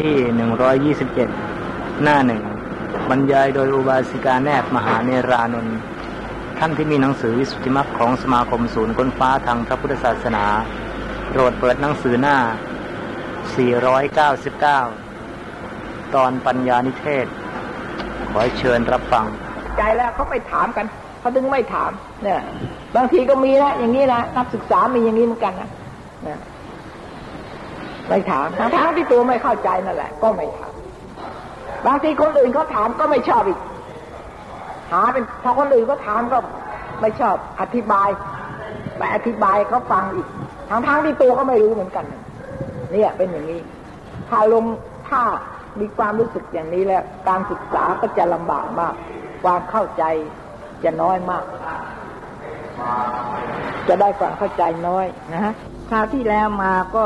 [0.00, 1.28] ที่หนึ่งร้อยยี่สิบเจ็ด
[2.02, 2.42] หน้าหนึ่ง
[3.10, 5.78] บรรยายโดยอุบาสิกาแนบมหาเนรานนท์
[6.58, 10.44] ท่านที่มีหนังสือวิสุทธิมรรคของสมาคมศูนย์ค้นฟ้าทางพระพุทธศาสนา
[11.30, 12.36] โปรดเปิดหนังสือหน้า
[14.86, 17.26] 499 ตอนปัญญานิเทศ
[18.30, 19.26] ขอเชิญรับฟัง
[19.76, 20.86] ใจแล้วเขาไปถามกัน
[21.20, 21.90] เขาถึงไม่ถาม
[22.22, 22.40] เนี่ย
[22.96, 25.68] บางทีก็มีนะอย่างนี้นะนักศึกษามีอย่างนี้เหมือนกันนะ
[26.22, 26.38] เนี่ย
[28.08, 30.72] ไม่ถามทั้งที่ตัวไม่เข้าใจนั่นแหละ ก็ไม่ถาม
[31.86, 33.58] บางทีคนอื่นเขาถามก็ไม่ชอบอีก
[34.92, 36.38] หาเป็นพอคนอื่นก็ถามก็
[37.00, 38.08] ไม่ชอบอธิบาย
[38.96, 40.26] ไปอธิบายเขาฟังอีก
[40.70, 42.04] ทั้งทั้งที่ตัวก็ไม่รู้เหมือนกัน
[42.92, 43.60] เนี่ยเป็นอย่างนี้
[44.28, 44.64] ถ้าลง
[45.08, 45.22] ถ้า
[45.80, 48.94] มีความรู้สึกอย่างนี้แล้ว การศึกษาก็จะลำบากมาก
[49.42, 50.04] ความเข้าใจ
[50.84, 51.44] จะน้อยมาก
[53.88, 55.52] จะได้ความเข้าใจน้อยนะฮะ
[55.90, 57.04] คราวที่แล้วมาก็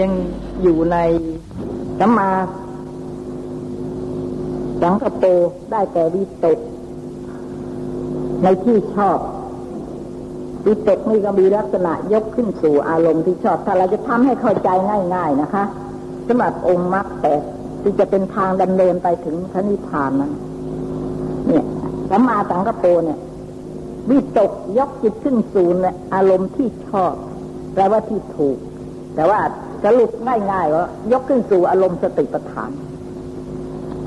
[0.00, 0.10] ยัง
[0.62, 0.96] อยู่ใน
[1.98, 2.30] สัมมา
[4.82, 5.24] สังกโป
[5.70, 6.58] ได้แต่วิตก
[8.42, 9.18] ในที่ชอบ
[10.66, 14.68] วิตกนี่ก็มีลักษณะยกขึ้นสู่อารมณ์ที่ชอบ ถ้าเราจะทำให้เข้าใจ
[15.14, 15.64] ง่าย ๆนะคะ
[16.26, 17.42] สำหรับองค์มรรคแปด
[17.82, 20.32] ที่จะเป็นทางดำเนินไปถึงพระนิพพานนั้น
[21.46, 21.64] เนี่ย
[22.10, 23.18] สัมมาสังกโปเนี่ย
[24.10, 25.68] วิตกยกจิตขึ้นสู่
[26.14, 27.12] อารมณ์ที่ชอบ
[27.74, 28.58] แปลว่าที่ถูก
[29.14, 29.40] แต่ว่า
[29.84, 32.70] สรุปง่ายๆว่ายกขึ้นสู่อารมณ์สติปัฏฐาน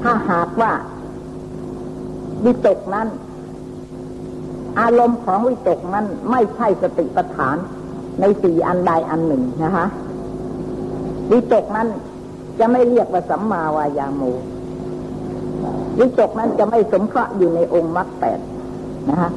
[0.01, 0.71] ถ้าหากว่า
[2.45, 3.07] วิตกนั้น
[4.79, 7.57] อารมณ์ของวิตกนั้นไม่ใช่สติปัฏฐาน
[8.19, 9.85] ในสี่อันใดอันหนึ่งนะคะ
[11.31, 11.87] วิตกนั้น
[12.59, 14.21] จะไม่เรียกว่าสัมมาวายาโม
[15.99, 18.39] วิตกนั้นจะไม่สมเคราะห์อยู่ในองค์มรรคแปด
[19.09, 19.31] นะฮะ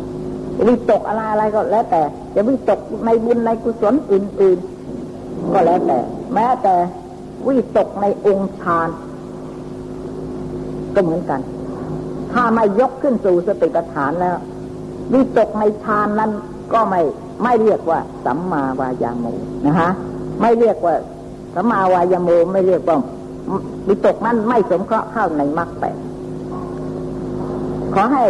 [0.69, 2.03] วิตกอะไรอะไรก็แล้วแต่
[2.35, 4.72] จะวิตกในบุญในกุศลอื่นๆ
[5.53, 5.99] ก็แล้วแต่
[6.35, 6.75] แม้แต่
[7.47, 8.89] วิตกในองค์ฌาน
[10.95, 11.41] ก็เหมือนกัน
[12.33, 14.37] ถ้าไม่ยกขึ้นสู่สติปัฏฐานแล้ว
[15.13, 16.31] วิตกในฌานนั้น
[16.73, 17.01] ก็ไม่
[17.43, 19.27] ไม่เรียกว่า สัมมาวายาโม
[19.67, 19.91] นะฮะ
[20.41, 20.95] ไม่เรียกว่า
[21.55, 22.97] สัมมาวายาโมไม่เรียกว่า
[23.89, 25.97] วิตกนั้นไม่สมเคราะห์เข้าในมรรคแปด
[27.95, 28.25] ขอให้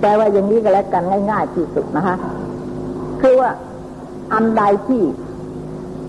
[0.00, 2.16] แปลว่าอย่างนี้ก็แล้วกันง่าย ๆ ที่สุดนะคะ
[3.20, 3.50] คือว่า
[4.32, 5.02] อันใดที่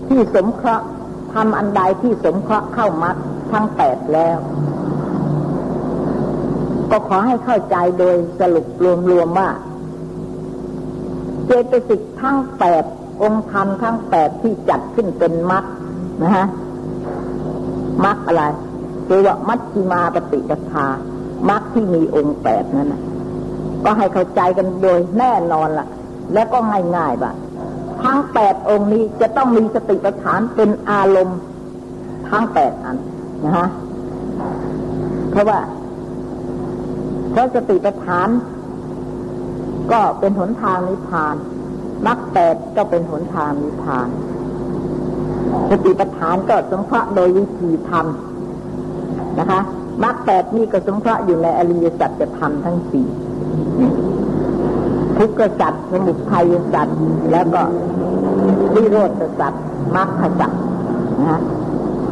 [0.08, 0.86] ที่สมเคราะห์
[1.34, 3.16] ทำอันใดที่สมเคราะห์เข้ามรรค
[3.52, 4.38] ทั้งแปดแล้ว
[6.90, 8.66] ก็ขอให้เข้าใจโดยสรุป
[9.10, 9.48] รวมๆว่า
[11.46, 12.84] เจตสิกทั้งแปด
[13.22, 15.64] องค์ธรรมทั้งแปดที่จัดขึ้นเป็นมรรค
[16.22, 16.46] นะฮะ
[18.04, 18.42] มรรคอะไร
[19.06, 20.86] คือว่ามัชฌิมาปฏิปทา
[21.50, 23.02] มรรคที่มีองค์แปดนั่นนะ
[23.84, 25.88] ก็ให้เข้าใจกันโดยแน่นอนละ่ะ
[26.34, 26.58] แล้วก็
[26.96, 27.32] ง่ายๆบ่ะ
[28.02, 31.38] ทั้งแปดองค์นี้จะต้องมีสติปัฏฐานเป็นอารมณ์
[32.28, 32.96] ทั้งแปดอัน
[33.44, 33.68] นะฮะ
[35.30, 35.60] เพราะว่า
[37.30, 38.28] เพราะสติปัฏฐาน
[39.92, 41.36] ก็เป็นหนทางนิพพาน
[42.06, 44.08] มรรคแปดก็เป็นหนทางนิพพาน
[45.70, 48.06] สติปัฏฐานก็สงเคราะห์โดยวิธีธรรม
[49.38, 49.60] นะคะ
[50.04, 53.08] มรรคแปดนี่ก็สงเคราะห์อยู่ในอริยสัจธรรมทั้งสี่
[55.18, 56.44] ทุกขสัจสมุทัย
[56.74, 56.88] สัจ
[57.32, 57.60] แล้วก็
[58.74, 59.10] วิโรธ
[59.40, 59.54] สัจ
[59.96, 60.52] มรรคสัจ
[61.28, 61.40] นะ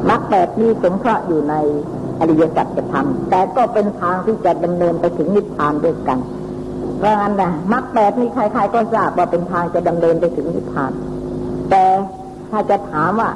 [0.09, 1.55] มรรคแปดนี้สงเคราะห์อยู่ใน
[2.21, 6.19] อริยสัจธรรมแต่ก็เป็นทางที่จะดำเนินไปถึงนิพพานด้วยกัน
[6.99, 10.93] เพราะงั้นนะมรรคแปดนี้ใครๆก็ทราบว่าเป็นทางจะดำเนินไปถึงนิพพาน
[11.71, 11.85] แต่
[12.51, 13.31] ถ้าจะถามว่า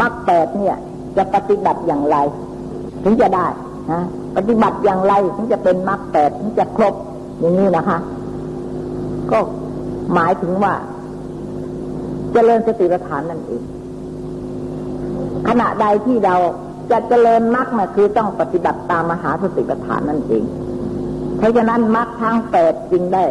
[0.00, 0.76] มรรคแปดเนี่ย
[1.16, 2.16] จะปฏิบัติอย่างไร
[3.04, 3.46] ถึงจะได้
[3.92, 4.02] นะ
[4.36, 6.94] ปฏิบัติอย่างไรถึงจะเป็นมรรคแปดถึงจะครบ
[7.40, 7.98] อย่างนี้นะคะ
[9.32, 9.38] ก็
[10.14, 13.62] หมายถึงว่าจเจริญสติปัฏฐานนั่นเอง
[15.48, 16.36] ขณะใดที่เรา
[16.90, 20.44] จะเจริญมรรคนะคือต้องปฏิบัติตามมหาสติปัฏฐานนั่นเอง
[21.38, 23.26] เพราะฉะนั้นมรรคทั้งแปดจึงได้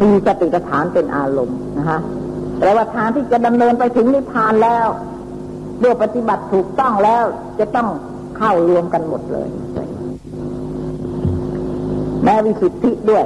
[0.00, 1.98] มีสติปัฏฐานเป็นอารมณ์นะคะ
[2.58, 4.86] แต่ว่าทางที่จะดำเนินไปถึงนิพพานแล้ว
[5.80, 7.24] เมื่อปฏิบัติถูกต้องแล้ว
[7.58, 7.88] จะต้อง
[8.36, 9.48] เข้ารวมกันหมดเลย
[12.24, 13.24] แม้วิสุทธิด้วย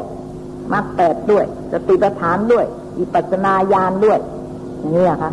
[0.73, 2.67] มรรคแปดด้วย สติปัฏฐานด้วย
[2.99, 4.19] อิปัสนาญาณด้วย
[4.79, 5.33] อย่างนี้ค่ะ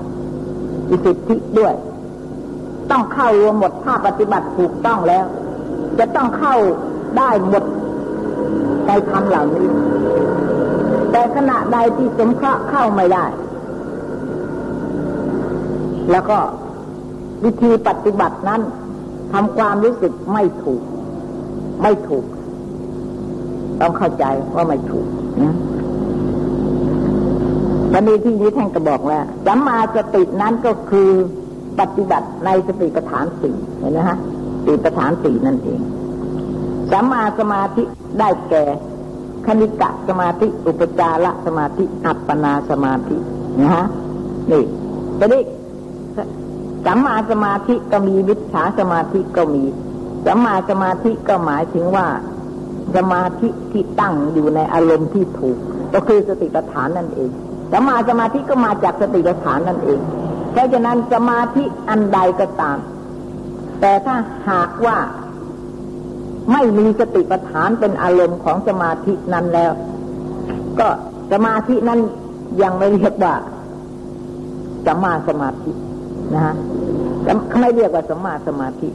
[0.89, 1.74] วิสุทธิด้วย
[2.91, 5.25] ต้องเข้ารวมหมดถ้าปฏิบัติถูกต้องแล้ว
[6.00, 6.56] จะต้องเข้า
[7.18, 7.63] ได้หมด
[8.88, 9.68] ในธรรมเหล่านี้
[11.12, 13.25] แต่ขณะใดที่สมเคราะห์เข้าไม่ได้
[16.12, 16.38] แล้วก็
[17.44, 18.62] วิธีปฏิบัตินั้น
[19.31, 20.81] ทำความรู้สึกไม่ถูก
[21.81, 22.25] ไม่ถูก
[23.81, 24.25] ต้องเข้าใจ
[24.55, 25.07] ว่าไม่ถูก
[25.43, 25.55] นะ
[27.93, 31.09] วันนี้ที่นี้ท่านก็บอกแล้วสัมมาสตินั้นก็คือ
[31.79, 34.17] ปฏิบัติในสติปัฏฐานสี่เห็นไหมฮะ
[34.63, 35.79] สติปัฏฐานสี่นั่นเอง
[36.91, 37.83] สัมมาสมาธิ
[38.19, 38.63] ได้แก่
[39.45, 43.17] คณิกะสมาธิ อุปจารสมาธิ อัปปนาสมาธิ
[43.61, 43.85] นะฮะ
[44.51, 44.63] นี่
[45.19, 45.39] จะได้
[46.85, 49.63] สัมมาสมาธิก็มีวิชาสมาธิก็มี
[50.25, 52.07] สัมมาสมาธิก็หมายถึงว่า
[52.95, 55.57] สมาธิที่ตั้งอยู่ในอารมณ์ที่ถูก
[55.94, 57.30] ก็คือสติปัฏฐานนั่นเอง
[57.74, 60.00] สมาสมาธิก็มาจากสติปัฏฐานนั่นเอง
[60.51, 62.78] เพราะฉะนั้นสมาธิอันใดก็ตาม
[63.81, 64.16] แต่ถ้า
[64.50, 64.98] หากว่า
[66.51, 69.72] ไม่มีสติปัฏฐานเป็นอารมณ์ของสมาธินั้นแล้ว
[70.80, 70.88] ก็
[71.31, 72.00] สมาธินั้น
[72.62, 73.36] ยังไม่เรียกว่า
[74.88, 75.72] สมาสมาธิ
[76.34, 76.56] นะฮะ
[77.62, 78.90] ไม่เรียกว่าสมมาสมาธิ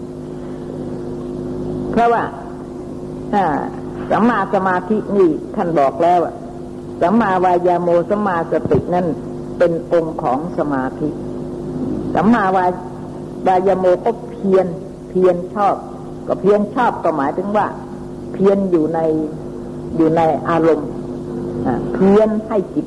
[1.93, 2.23] เพราะว่า
[4.10, 6.20] สัมมาสมาธินี่ท่านบอกแล้ว
[7.02, 9.06] สัมมาวายาโมสัมมาสตินั่น
[9.58, 11.08] เป็นองค์ของสมาธิ
[12.14, 12.64] สัมมาวา
[13.46, 14.66] วายาโมก็เพียน
[15.08, 15.76] เพียนชอบ
[16.26, 17.66] ก็เพียนชอบก็หมายถึงว่า
[18.32, 19.00] เพียนอยู่ใน
[19.96, 20.90] อยู่ในอารมณ์
[21.94, 22.87] เพียนให้จิต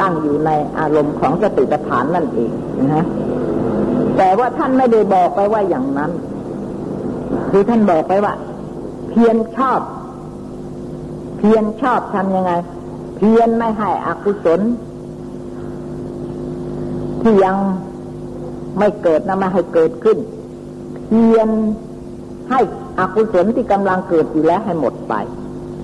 [0.00, 2.50] ตั้งอยู่ในอารมณ์ของสติปัฏฐานนั่นเอง
[2.80, 3.04] นะฮะ
[4.16, 6.10] แต่ว่าท่านไม่ได้บอกไปว่าอย่างนั้น
[7.50, 8.34] คือท่านบอกไปว่า
[9.08, 9.80] เพียนชอบ
[11.46, 12.52] พียนชอบทำยังไง
[13.16, 14.60] เพียนไม่ให้อกุศล
[17.22, 17.56] ที่ยัง
[18.78, 20.18] ไม่เกิดนะไม่ให้เกิดขึ้น
[21.06, 21.48] เพียน
[22.50, 22.60] ให้
[22.98, 25.14] อกุศลที่กำลังเกิดอยู่แล้วให้หมดไป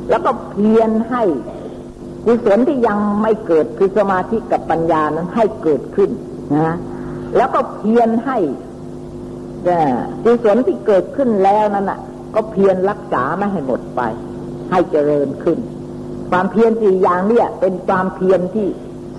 [0.08, 1.22] แล้วก็เพียนให้
[2.26, 6.10] กุศลที่ยังไม่เกิดคือสมาธิกับปัญญานั้นให้เกิดขึ้น
[6.66, 6.76] นะ
[7.36, 8.38] แล้วก็เพียรให้
[10.24, 12.00] กุศลที่เกิดขึ้นแล้วนั้นอะ
[12.34, 14.02] ก็เพียรรักษาไม่ให้หมดไป
[14.72, 15.58] ให้เจริญขึ้น
[16.30, 18.68] ความเพียรสี่อย่างเนี่ยเป็นความเพียรที่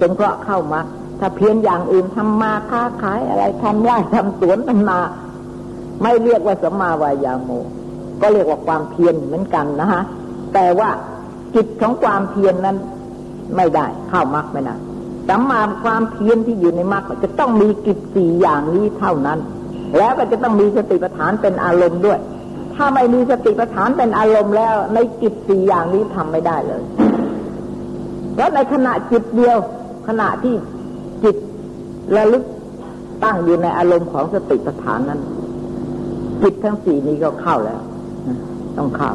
[0.01, 0.79] สงเคราะห์เข้ามา
[1.19, 4.99] ถ้าเพียรอย่างอื่นทำมาค้าขายอะไรทำไร่ทำสวนทำนา
[6.01, 7.49] ไม่เรียกว่าสัมมาวายาโม
[8.21, 10.03] ก็เรียกว่าความเพียรเหมือนกันนะฮะ
[10.53, 10.89] แต่ว่า
[11.55, 12.77] จิตของความเพียรนนั้น
[13.55, 14.75] ไม่ได้เข้ามรรคไม่ได้
[15.29, 19.39] สัมมาความเพียรที่อยู่ในมรรคจะต้องมีกิจสี่อย่างนี้เท่านั้น
[19.97, 22.19] แล้วก็จะต้องมีสติปัฏฐานเป็นอารมณ์ด้วย
[22.75, 26.81] ถ้าไม่มีสติปัฏฐานเป็นอารมณ์แล้ว ในกิจสี่อย่างนี้ทำไม่ได้เลย
[28.37, 29.57] แล้วในขณะจิตเดียว
[30.07, 30.55] ขณะที่
[31.23, 31.35] จิต
[32.15, 32.43] ระลึก
[33.23, 35.19] ตั้งอยู่ในอารมณ์ของสติปัฏฐานนั้น
[36.43, 37.81] จิตทั้งสี่นี้ก็เข้าแล้ว
[38.77, 39.11] ต้องเข้า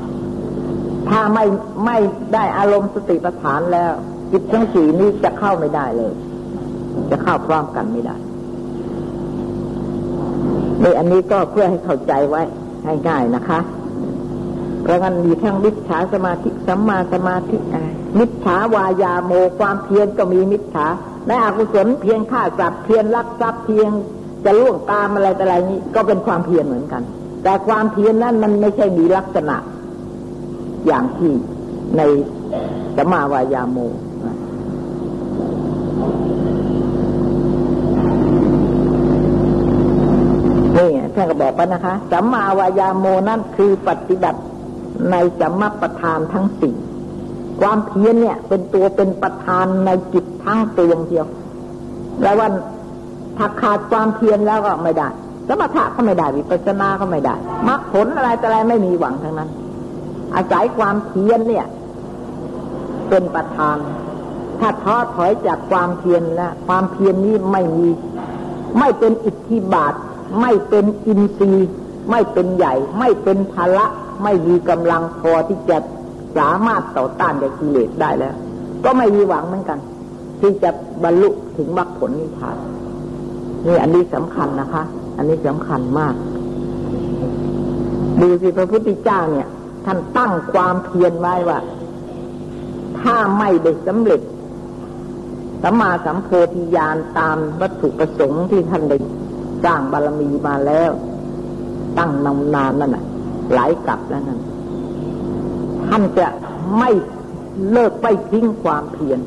[1.09, 1.45] ถ้าไม่
[1.85, 1.99] ไม่
[2.35, 3.93] ได้อารมณ์สติปัฏฐานแล้ว
[4.33, 6.13] จิตทั้งสี่นี้จะเข้าไม่ได้เลย
[7.11, 8.17] จะเข้าพร้อมกันไม่ได้
[10.81, 12.43] ในอันนี้ก็เพื่อให้เข้าใจไว้
[12.85, 13.59] ให้ง่ายนะคะ
[14.83, 17.57] เพราะงั้นมีทั้งมิจฉาสมาธิสัมมาสมาธิ
[18.19, 20.87] มิจฉาวายาโมความเพียรก็มีมิจฉา
[21.27, 23.91] ในอกุศลเพียงฆ่าสัตว์เพียงลักทรัพย์เพียง
[24.45, 27.03] จะล่วงตามอะไรแต่อะไรนี้ก็เป็นความเพียรเหมือนกัน
[27.45, 29.57] แต่ความเพียรนั้นมันไม่ใช่มีลักษณะ
[30.87, 31.33] อย่างที่
[31.97, 32.03] ใน
[32.97, 33.79] สัมมาวายาโม
[40.77, 44.41] นี่ ท่านก็บอกไปนะคะสัมมาวายาโมนั่นคือปฏิบัติ
[45.11, 46.75] ในสัมมาประธานทั้งสี่
[47.61, 51.27] ความเพียรเนี่ย เป็นตัวเป็นประธานในจิตทั้งตัวเดียว
[52.23, 52.53] แล้ววัน
[53.37, 55.09] ถ้าขาดความเพียรแล้วก็ไม่ได้
[55.49, 57.35] สมถะก็ไม่ได้วิปัสสนาก็ไม่ได้
[57.69, 59.51] มรรคผลอะไรแต่อะไรไม่มีหวังทั้งนั้น
[60.35, 61.67] อาศัยความเพียรเนี่ย
[63.09, 63.77] เป็นประธาน
[64.61, 67.89] ถ้าท้อถอยจากความเพียรแล้วความเพียรนี้ไม่มี
[68.79, 69.95] ไม่เป็นอิทธิบาท
[70.41, 71.71] ไม่เป็นอินทรีย์
[72.11, 73.87] ไม่เป็นใหญ่ ไม่เป็นภละ
[74.23, 75.79] ไม่มีกำลังพอที่จะ
[76.39, 78.35] สามารถต่อต้านกับกิเลสได้แล้ว
[78.85, 79.79] ก็ไม่มีหวังเหมือนกัน
[80.41, 80.71] ที่จะ
[81.05, 82.57] บรรลุถึงมรรคผลนิพพาน
[83.67, 84.83] นี่อันนี้สำคัญนะคะ
[85.17, 86.15] อันนี้สำคัญมาก
[88.21, 89.49] ดูสิพระพุทธเจ้าเนี่ย
[89.85, 91.59] ท่านตั้งความเพียรไว้ว่า
[93.01, 94.21] ถ้าไม่ได้สำเร็จ
[95.63, 98.97] สัมมาสัมโพธิญาณตามวัตถุประสงค์ที่ท่านได้
[99.65, 100.91] สร้างบารมีมาแล้ว
[101.99, 103.05] ตั้งนานนนั่นน่ะ
[103.55, 104.41] หลายกลับแล้วนั่น
[105.87, 106.29] ท่านจะ
[106.79, 106.91] ไม่
[107.71, 109.21] เลิกไปทิ้งความเพียร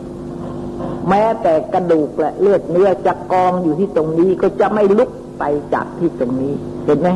[1.09, 5.09] แม้แต่กระดูกและเลือดเนื้อจะกองอยู่ที่ตรงนี้ก็จะไม่ลุก
[5.39, 6.53] ไปจากที่ตรงนี้
[6.85, 7.09] เห็นไหม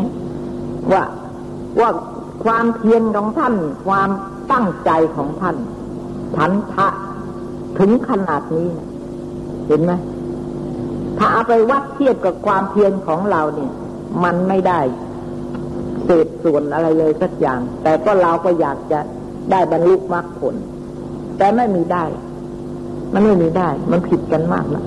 [0.92, 1.04] ว่า
[1.80, 1.90] ว่า
[2.44, 3.54] ความเพียรของท่าน
[3.86, 4.10] ความ
[4.52, 5.56] ตั้งใจของท่าน
[6.36, 6.88] ทันทะ
[7.80, 8.68] ถึงขนาดนี้
[9.68, 9.92] เห็นไหม
[11.18, 13.72] ถ้าเอาไปวัดเทียบกับความเพียรของเราเนี่ย
[14.24, 14.80] มันไม่ได้
[16.06, 19.00] เศษส่วนอะไรเลยสักอย่าง แต่ก็เราก็อยากจะ
[19.52, 20.56] ได้บรรลุมรรคผล
[21.38, 22.04] แต่ไม่มีได้
[23.14, 24.84] มันไม่มีได้ มันผิดกันมากนะ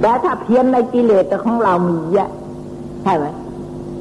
[0.00, 2.30] แต่ถ้าเพียรในกิเลสของเรามีเยอะ
[3.02, 3.26] ใช่ไหม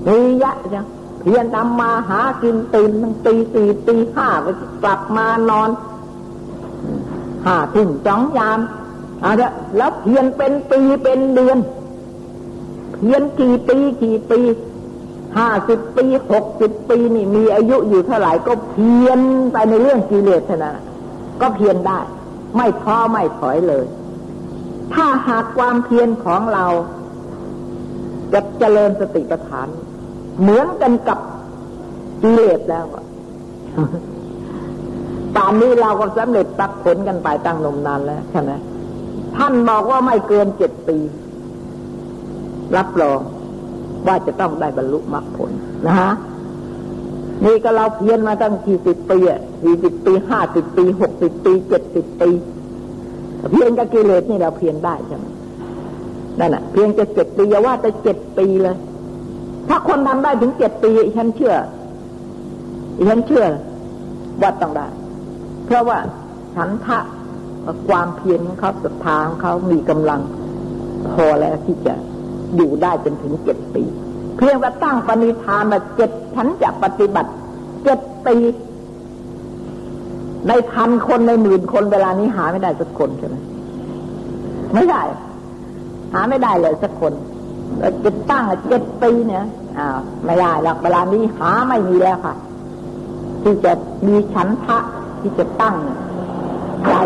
[0.07, 0.85] มีเยอะจัง
[1.21, 4.47] เพียรทำมาหากินตื่นตั้งตีสี่ตีห้าไป
[4.83, 5.69] กลับมานอน
[7.45, 8.59] ห้าทุ่มจ้องยาม
[9.23, 11.57] อาเถอะแล้วเพียรเป็นปีเป็นเดือน
[12.95, 14.39] เพียรกี่ปีกี่ปี
[15.37, 19.19] ห้าสิบปีหกสิบปีนี่มีอายุอยู่เท่าไหร่ก็เพียร
[19.51, 20.75] ไปในเรื่องกิเลสนะ
[21.41, 21.99] ก็เพียรได้
[22.55, 23.85] ไม่ท้อไม่ถอยเลย
[24.93, 26.65] ถ้าหากความเพียรของเรา
[28.33, 29.67] จะเจริญสติปัฏฐาน
[30.41, 31.19] เหมือนกันกับ
[32.21, 32.85] กิเลสแล้ว
[35.35, 38.51] ป่านนี้เราก็สำเร็จตัดผลกันไปตั้งนมนานแล้วใช่ไหม
[39.37, 40.97] ท่านบอกว่าไม่เกินเจ็ดปี
[42.77, 43.19] รับรอง
[44.07, 45.51] ว่าจะต้องได้บรรลุมรรคผล
[45.87, 46.11] นะฮะ
[47.45, 52.29] นี่ก็เราเพียรมาตั้งกี่สิบปีอะสี่สิบปีห้าสิบปีหกสิบปีเจ็ดสิบปี
[53.51, 55.25] เพียงกับกิเลสนี่เราเพียรได้ใช่ไหม
[56.39, 58.77] นั่นแหะเพียงจะเจ็ดปีอย่าว่าแต่เจ็ดปีเลย
[59.69, 61.55] ถ้าคนทำได้ถึงเจ็ดปีฉันเชื่อ
[63.09, 63.45] ฉันเชื่อ
[64.41, 64.87] ว่าต้องได้
[65.65, 65.97] เพราะว่า
[66.55, 66.99] ฉันทะ
[67.87, 70.21] ความเพียรของเขาศรัทธาของเขามีกำลัง
[71.09, 71.93] พอแล้วที่จะ
[72.55, 73.83] อยู่ได้จนถึงเจ็ดปี
[74.37, 77.31] เพียงว่าตั้งปณิธานมาเจ็ดฉันจะปฏิบัติ
[77.83, 78.35] เจ็ดปี
[80.47, 83.35] ในพันคนในหมื่นคนเวลานี้หาไม่ได้สักคนใช่ไหม
[84.73, 85.01] ไม่ได้
[86.13, 87.13] หาไม่ได้เลยสักคน
[88.03, 89.45] จะตั้งเจ็ดปีเนี่ย
[89.77, 92.35] อ้าวไม่ได้หรอกเวลานี้หาไม่มีแล้วค่ะ
[93.43, 93.71] ที่จะ
[94.07, 94.77] มีฉันทะ
[95.21, 96.08] ที่จะตั้งใจ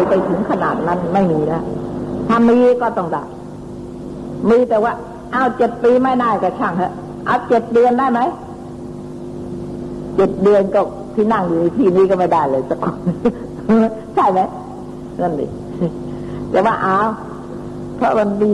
[0.10, 1.63] ไปถึงขนาดนั้นไม่มีแล้ว
[2.27, 3.24] ถ้ามีก็ต้องได้
[4.50, 4.94] มีแต่ว่า
[5.32, 6.94] เอาเจ็ดปีไม่ได้ก็ช่างเถอะ
[7.25, 8.20] เอาเจ็ดเดือนได้ไหม
[10.15, 10.82] เจ็ดเดือนก็
[11.15, 12.98] ที่นั่งอยู่ที่นี้ก็ไม่ได้เลยสักคน
[14.15, 14.39] ใช่ไหม
[15.22, 15.46] นั่นดิ
[16.51, 16.98] แต่ว่าเอา
[17.98, 18.51] เพราะมันมี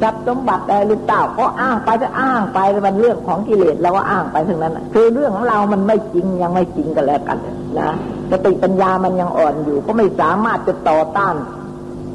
[0.00, 7.38] ทรัพย์สมบัติอะไรหรือเปล่าก็อ้างไปจะอ้างไปมันเรื่องของกิเลสเราก็อ้างไปทั้งนั้นคือเรื่องของเรามันไม่จริงยังไม่จริงกันแล้วกัน
[7.78, 7.90] นะ
[8.34, 11.34] สติปัญญามันยังอ่อนอยู่ ก็ไม่สามารถจะต่อต้าน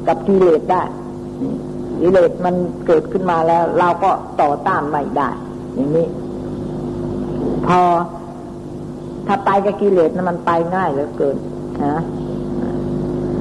[0.06, 0.82] กับกิเลสได้
[2.00, 2.54] กิเลสมัน
[2.86, 4.10] เกิดขึ้นมาแล้ว เราก็
[4.42, 5.28] ต่อต้านไม่ได้
[5.74, 6.06] อย่างนี้
[7.66, 7.80] พอ
[9.26, 11.36] ถ้าไปกับกิเลสนะมันไปง่ายเหลือเกิน
[11.84, 12.02] นะ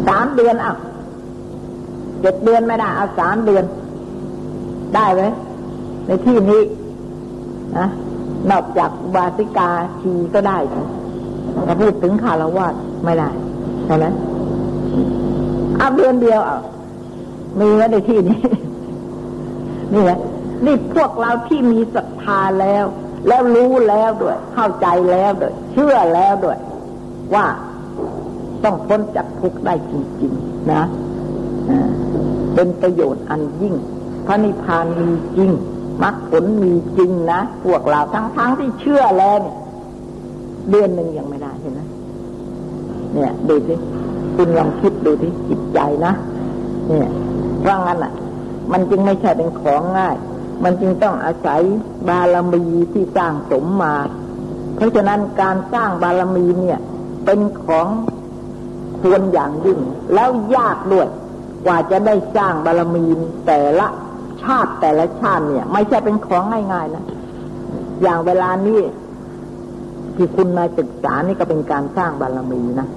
[0.08, 0.74] สามเดือนอะ
[2.22, 3.64] เจ็ดเดือนไม่ได้เอาสามเดือน
[4.96, 5.24] ได้ไหม
[6.08, 6.62] ในที่นี้
[7.78, 7.88] นะ
[8.52, 9.70] นอกจากวาสิกา
[10.02, 10.58] ชีก็ได้
[11.66, 12.68] ถ้าพูดถึงคารวะ
[13.04, 13.30] ไม่ได้
[13.86, 14.06] ใช่ไหม
[15.80, 16.60] อาเดือนเดียวอะ
[17.60, 18.40] มีไว้ในที่นี้
[19.94, 20.20] นี่แหละ
[20.66, 22.86] นี่พวกเราที่มีศรัทธาแล้ว
[23.28, 26.58] แล้วรู้แล้วด้วย เข้าใจแล้วด้วย เชื่อแล้วด้วย
[27.36, 27.46] ว่า
[28.64, 30.84] ต้องพ้นจากทุกข์ได้จริง ๆ นะ
[32.56, 33.76] เป็นประโยชน์อันยิ่ง
[34.26, 35.52] พระนิพพานมีจริง
[36.04, 39.56] มรรคผลมีจริงนะ พวกเราทั้งๆทที่เชื่อแล้วเนี่ย
[40.70, 41.82] เดือนหนึ่งยังไม่ได้เห็นไหม
[43.14, 43.76] เนี่ยดูสิ
[44.36, 46.14] คุณลองคิดดูที่จิตใจนะ
[46.88, 47.10] เนี่ย
[47.62, 48.14] เพราะงั้นอะ
[48.72, 50.16] มันจึงไม่ใช่เป็นของง่าย
[50.64, 51.62] มันจึงต้องอาศัย
[52.08, 53.96] บารมีที่สร้างสมมา
[54.76, 56.80] เพราะฉะนั้นการสร้างบารมีเนี่ย
[57.26, 57.88] เป็นของ
[59.02, 59.80] ควรอย่างยิ่ง
[60.14, 61.08] แล้วยากด้วย
[61.66, 63.06] กว่าจะได้สร้างบารมี
[63.46, 63.88] แต่ละ
[64.44, 67.06] ชาติแต่ละชาติเนี่ย ไม่ใช่เป็นของง่ายๆนะ
[68.02, 68.80] อย่างเวลานี้
[70.20, 72.88] ที่คุณมาศึกษานี่ก็เป็นการสร้างบารมีนะ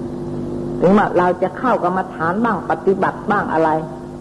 [0.81, 3.69] ถึงว่าเราจะเข้ากรรมฐานบ้างปฏิบัติบ้างอะไร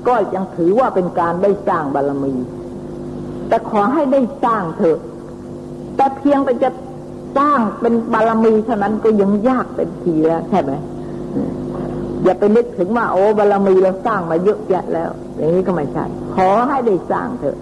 [0.09, 2.35] ก็ยังถือว่าเป็นการได้สร้างบารมี
[3.49, 4.99] แต่ขอให้ได้สร้างเถอะ
[5.97, 6.71] แต่เพียงแต่จะ
[7.39, 10.73] สร้างเป็นบารมีเท่านั้นก็ยังยากเป็นทีแล้วใช่ไหม
[12.25, 16.05] อย่าไปนึกถึงว่าโอ้บารมีเราสร้างมาเยอะแยะแล้ว อย่างนี้ก็ไม่ใช่
[16.35, 17.59] ขอให้ได้สร้างเถอะ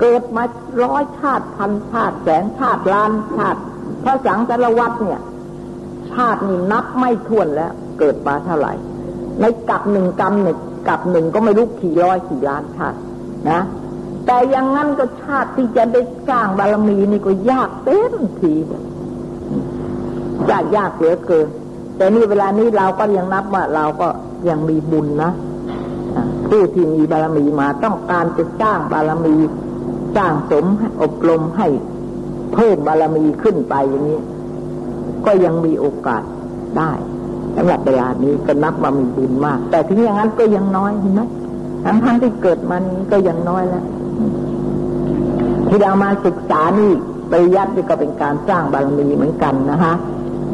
[0.00, 0.44] เกิดมา
[0.84, 3.60] ร้อยชาติพันชาติแสนชาติล้านชาติ
[4.08, 5.20] ระสังสารวัตเนี่ย
[6.12, 8.72] ชาตินี่นับไม่ถ้วนแล้ว เกิดมาเท่าไหร่
[9.40, 12.98] ในกับหนึ่งกรรมหนึ่งกับหนึ่งก็ไม่รู้กี่ร้อยกี่ล้านชาติ
[13.50, 13.60] นะ
[14.26, 18.54] แต่ย่างนั้นก็ชาติที่จะได้สร้างบารมีนี่ก็ยากเต็มที
[20.50, 21.46] ยากยากเหลือเกิน
[21.96, 24.08] แต่นี่เวลานี้เราก็ยังนับว่าเราก็
[24.48, 25.30] ยังมีบุญนะ
[26.48, 29.36] ผู้ที่มีบารมีมาต้องการจะสร้างบารมี
[30.16, 30.66] สร้างสม
[31.02, 31.68] อบรมให้
[32.54, 34.20] เพิ่มบารมีขึ้นไปอย่างนี้
[35.26, 36.22] ก็ยังมีโอกาส
[36.78, 36.92] ได้
[37.56, 41.22] สำหรับเวลานี้ก็นับว่ามีบุญมาก แต่ถึงอย่างนั้นก็ยังน้อยเห็นไหม
[41.84, 43.84] ทั้งทั้งที่เกิดมันก็ยังน้อยแล้ว
[45.68, 46.90] ที่เรามาศึกษานี่
[47.30, 49.94] ปริยัติก็เป็นการสร้างบารมีเหมือนกันนะคะ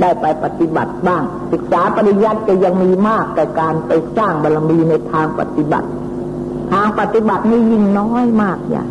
[0.00, 1.22] ได้ไปปฏิบัติบ้าง
[1.52, 5.88] ศึกษาปริยัติก็ยังมีมากแต่การไปสร้างบารมีในทางปฏิบัติ
[6.72, 8.88] ทางปฏิบัตินี่ยิ่งน้อยมากอย่าง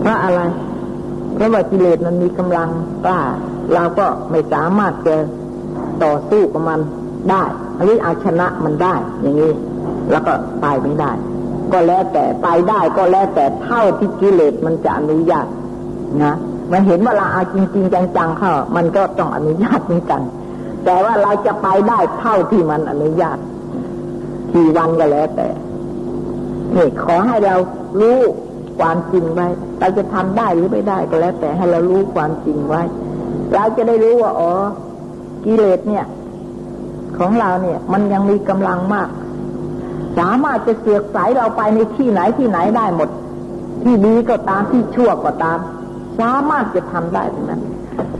[0.00, 0.40] เพราะอะไร
[1.34, 2.68] เพราะว่ากิเลสมันมีกำลัง
[3.04, 3.20] กล้า
[3.74, 5.16] เราก็ไม่สามารถจะ
[6.04, 6.80] ต่อสู้กับมัน
[7.30, 7.42] ได้
[7.82, 9.52] หรือเอาชนะมันได้ อย่างนี้
[10.10, 11.12] แล้วก็ไปไม่ได้
[11.72, 15.46] ก็แล้วแต่ไปได้ก็แล้วแต่เท่าที่กิเลสมันจะอนุญาต
[16.24, 16.36] นะ
[16.72, 20.22] มันเห็นว่าเราเอาจริงๆจังๆเข้ามันก็ต้องอนุญาตเหมือนกัน
[20.84, 23.38] แต่ว่าเราจะไปได้เท่าที่มันอนุญาต
[24.54, 25.48] กี่วันก็แล้วแต่
[26.74, 27.54] นี่ขอให้เรา
[28.00, 28.18] รู้
[28.82, 29.48] ความจริงไว้
[29.80, 32.82] เราจะทำได้หรือไม่ได้ก็แล้วแต่ให้เรารู้ความจริงไว้
[33.54, 34.52] เราจะได้รู้ว่าอ๋อ
[35.44, 36.04] กิเลสเนี่ย
[37.18, 39.08] ของเราเนี่ย มันยังมีกำลังมาก
[40.18, 43.08] สามารถจะเสียกสายเราไปในที่ไหนที่ไหนได้หมด
[43.82, 45.58] ที่ดีก็ตามที่ชั่วก็ตาม
[46.20, 47.62] สามารถจะทำได้ทั้งนั้น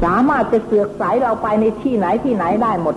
[0.05, 2.97] สามารถจะเสือกสายเราไปในที่ไหนที่ไหนได้หมด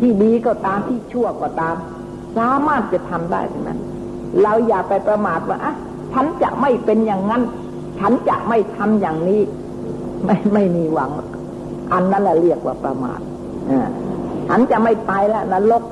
[0.00, 1.76] ที่ดีก็ตามที่ชั่วก็ตาม
[2.38, 3.80] สามารถจะทำได้ทั้งนั้น
[4.42, 5.74] เราอย่าไปประมาทว่าอะ
[6.12, 7.42] ฉันจะไม่เป็นอย่างนั้น
[8.00, 9.40] ฉันจะไม่ทำอย่างนี้
[10.24, 11.10] ไม่ไม่มีหวัง
[11.92, 13.20] อันนั้นแหละเรียกว่าประมาท
[13.70, 13.88] อ่า
[14.48, 15.82] ฉันจะไม่ไปแล้วนรก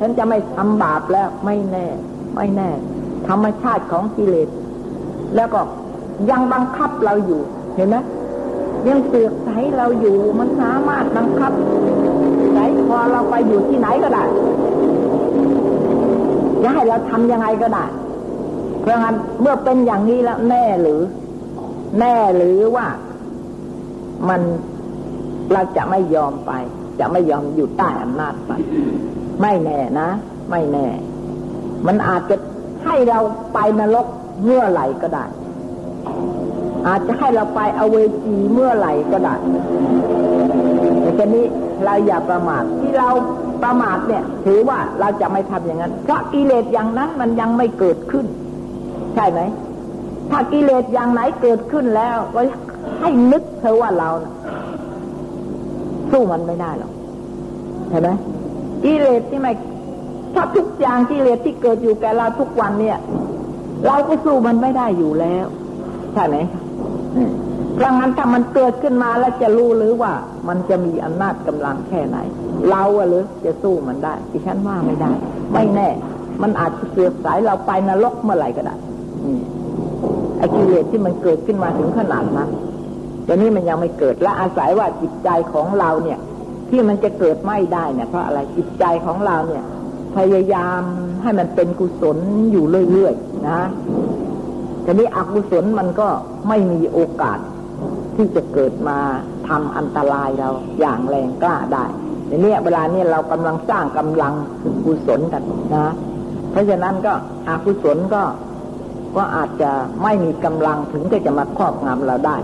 [0.00, 1.86] ฉันจะไม่ทำบาปแล้ว ไม่แน่
[2.34, 2.70] ไม่แน่
[3.28, 4.48] ธรรมชาติของกิเลส
[5.36, 5.60] แล้วก็
[6.30, 7.40] ยังบังคับเราอยู่
[7.76, 7.96] เห็นไหม
[8.88, 11.52] ยังเสือกใสเราอยู่ มันสามารถบังคับ
[12.54, 12.58] ใส
[12.88, 14.24] พอเราไปอยู่ที่ไหนก็ได้
[16.62, 17.84] จะให้เราทำยังไงก็ได้
[18.88, 21.00] ราะงั้นเมื่อเป็นอย่างนี้แล้วแน่หรือ
[21.98, 22.86] แน่หรือว่า
[24.28, 24.40] มัน
[25.52, 26.52] เราจะไม่ยอมไป
[27.00, 28.52] จะไม่ยอมอยู่ใต้อำนาจไป
[29.42, 30.08] ไม่แน่นะ
[30.50, 30.86] ไม่แน่
[31.86, 32.36] มันอาจจะ
[32.84, 33.20] ให้เรา
[33.54, 34.06] ไปนรก
[34.44, 35.24] เมื่อไหร่ก็ได้
[36.86, 39.34] อาจจะให้เราไปอเวจีเมื่อไหร่ก็ได้
[41.16, 41.44] แต่นี้
[41.84, 43.08] เราอย่าประมาทที่เรา
[43.62, 48.26] ประมาทเนี่ย ถือว่าเราจะไม่ทำอย่างนั้นเพราะกิเลสอย่างนั้นมันยังไม่เกิดขึ้น
[49.18, 49.42] ใช่ไหม
[50.30, 52.40] ถ้ากิเลสอย่างไหนเกิดขึ้นแล้ว ก็
[53.00, 54.32] ให้นึกเธอว่าเรานะ
[56.10, 56.92] สู้มันไม่ได้หรอก
[57.90, 58.10] เห็นไหม
[58.84, 59.52] กิเลสที่ไม่
[60.34, 62.98] ถ้าทุกอย่างกิเลสที่เกิดอยู่แก่เราทุกวันเนี่ย
[63.86, 65.46] เราก็สู้มันไม่ได้อยู่แล้ว
[66.14, 66.36] ใช่ไหม
[67.74, 70.12] เพราะงั้นถ้ามันเกิดขึ้นมาแล้วจะรู้หรือว่า
[70.48, 72.18] มันจะมีอำนาจกำลังแค่ไหน
[72.70, 75.12] เราอะหรือจะสู้มันได้ที่ฉันว่าไม่ได้
[75.52, 75.88] ไม่แน่
[76.42, 78.74] มันอาจจะเสียสายเราไปนรกเมื่อไหร่ก็ได้
[80.38, 82.50] ไอ้กิเลสที่มันเกิดขึ้นมาถึงขนาดนั้น
[83.24, 86.18] แต่นี้มันยังไม่เกิดและอาศัยว่าจิตใจของเราเนี่ย
[86.70, 89.64] ที่มันจะเกิดไม่ได้เนี่ยเพราะอะไรจิตใจของเราเนี่ย
[90.16, 90.82] พยายาม
[91.22, 92.18] ให้มันเป็นกุศล
[92.52, 93.60] อยู่เรื่อยๆนะ
[94.84, 96.08] ทีนี้อกุศลมันก็
[96.48, 97.38] ไม่มีโอกาส
[98.16, 98.98] ที่จะเกิดมา
[99.48, 100.48] ทำอันตรายเรา
[100.80, 101.84] อย่างแรงกล้าได้
[102.26, 104.34] ในนี้เวลาเนี้เรากำลังสร้างกำลัง
[104.84, 105.42] กุศลกัน
[105.74, 105.92] นะ
[106.50, 107.12] เพราะฉะนั้นก็
[107.48, 108.22] อกุศลก็
[109.18, 109.70] ก็อาจจะ
[110.02, 112.36] ไม่มีกำลังถึงจะจะมาครอบงำเราได้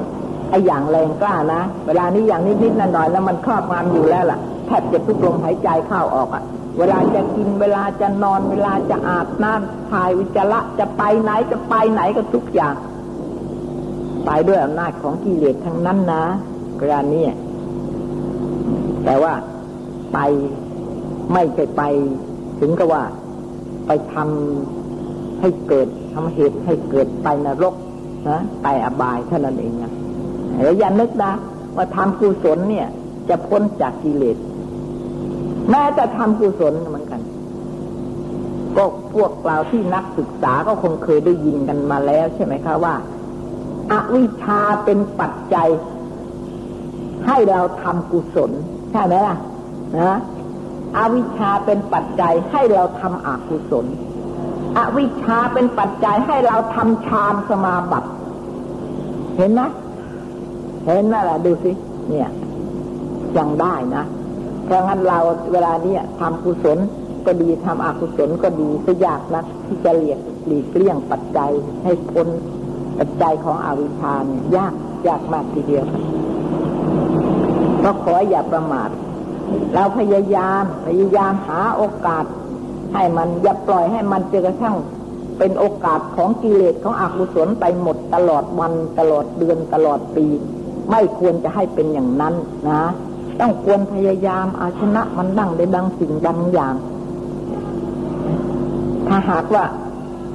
[0.50, 6.42] ไอ้อย่างแรงกล้านะ เวลานี้อย่างนิดๆหน่อยๆแล้วมันครอบงำอยู่แล้วล่ะแทบจะทุกลมหายใจเข้าออกอะ่ะ
[6.78, 12.74] เวลาจะกินเวลาจะนอน เวลาจะอาบน้ำถ่ายวิจาระจะไปไหนจะไปไหนก็ทุกอย่าง
[14.26, 16.24] ไปด้วยอำนาจของกิเลสทั้งนั้นนะ
[16.80, 17.24] กรณีนี้
[19.04, 19.32] แต่ว่า
[20.12, 20.18] ไป
[21.32, 21.82] ไม่ใช่ไป
[22.60, 23.02] ถึงกับว่า
[23.86, 27.74] ไปทำให้เกิด ทำเหตุให้เกิดไปนรก
[28.28, 29.92] นะไปอบายเท่านั้นเองนะ
[30.78, 31.32] อย่านึกนะ
[31.76, 32.86] ว่าทำกุศลเนี่ย
[33.28, 34.36] จะพ้นจากกิเลส
[35.70, 37.20] แม้แต่ทำกุศลเหมือนกัน
[38.76, 42.94] ก็พวกเราที่นักศึกษาก็คงเคยได้ยินกันมาแล้วใช่ไหมคะว่า
[43.92, 45.68] อาวิชชาเป็นปัจจัย
[47.26, 48.50] ให้เราทำกุศล
[48.90, 49.36] ใช่ไหมล่ะ
[49.98, 50.18] นะ
[50.98, 53.86] อวิชชาเป็นปัจจัยให้เราทำอกุศล
[54.78, 58.08] อวิชชาเป็นปัจจัยให้เราทำฌานสมาบัติ
[59.36, 59.60] เห็นไหม
[60.86, 61.72] เห็นไหละดูสิ
[62.08, 62.28] เนี่ย
[63.36, 64.04] ยังได้นะ
[64.64, 65.18] เพราะงั้นเรา
[65.52, 66.78] เวลาเนี้ยทำกุศล
[67.26, 71.50] ก็ดีทำอกุศลก็ดีก็ยากนะที่จะเลียกหลีกเลี่ยงปัจจัย
[71.84, 72.28] ให้พ้น
[72.98, 74.72] ปัจจัยของอวิชชาเนี่ยยาก
[75.06, 75.84] ยากมากทีเดียว
[77.82, 78.88] ก็ขออย่าประมาท
[79.74, 82.24] เราพยายามพยายามหาโอกาส
[82.94, 84.76] ให้มันอย่าปล่อยให้มันจนกระทั่ง
[85.38, 90.26] เป็นโอกาสของกิเลสของอกุศลไปหมดตลอดวันตลอดเดือนตลอดปี
[90.90, 92.34] ไม่ควรจะให้เป็นอย่างนั้น
[92.68, 92.82] นะ
[93.40, 96.74] ต้องควรพยายามเอาชนะมันดังได้ดังสิ่งบางอย่าง
[99.06, 99.64] ถ้าหากว่า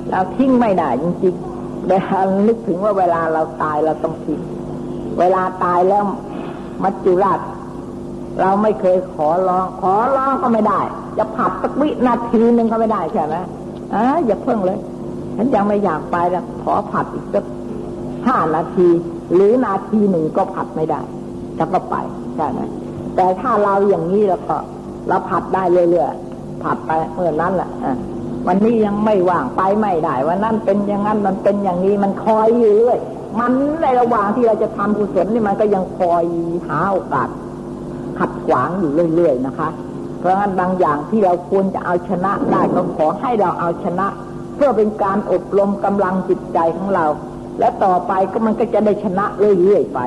[0.10, 4.40] เราทิ้งไม่ได้จริงๆเวลานึกถึงว่าเวลาเราตายเราต้องทิ้ง
[5.20, 6.04] เวลาตายแล้ว
[6.84, 7.40] มัจจุราช
[8.40, 10.80] เราไม่เคยขอร้อง ขอร้องก็ไม่ได้
[11.18, 13.36] จะผัดสักวินาทีหนึ่งก็ไม่ได้ใช่ไหม
[13.94, 14.80] อ่าอย่าเพิ่งเลย
[15.38, 17.46] ฉันยังไม่อยากไปแล้วขอผัดอีกสัก
[18.28, 18.88] ห้านาที
[19.34, 21.00] หรือนาทีหนึ่งก็ผัดไม่ได้
[21.58, 21.96] จะก็ไป
[22.36, 22.60] ใช่ไหม
[23.16, 24.56] แต่ถ้าเราอย่างนี้แล้วก็
[25.08, 27.70] เราผัดได้เรื่อยๆผัดไปเมื่อนั้นแหละ
[28.48, 33.00] วันนี้ยังไม่ว่างไปไม่ได้วันนั้นเป็นอย่างนั้นมันเป็นอย่างนี้มันคอยอยู่เรื่อย
[33.40, 36.24] มันในระหว่างที่เราจะทำกุศลนี่มันก็ยังคอย
[36.68, 37.28] หาโอกาส
[38.20, 39.70] ขัดขวางอยู่เรื่อยๆนะคะ
[40.20, 44.08] เพราะงั้นบางอย่างที่เราควรจะเอาชนะได้ก็ขอให้เราเอาชนะ
[44.56, 47.06] เพื่อเป็นการอบรมกำลังจิตใจของเรา
[47.60, 49.26] และต่อไปก็มันก็จะได้ชนะ
[49.62, 50.00] เรื่อยๆไป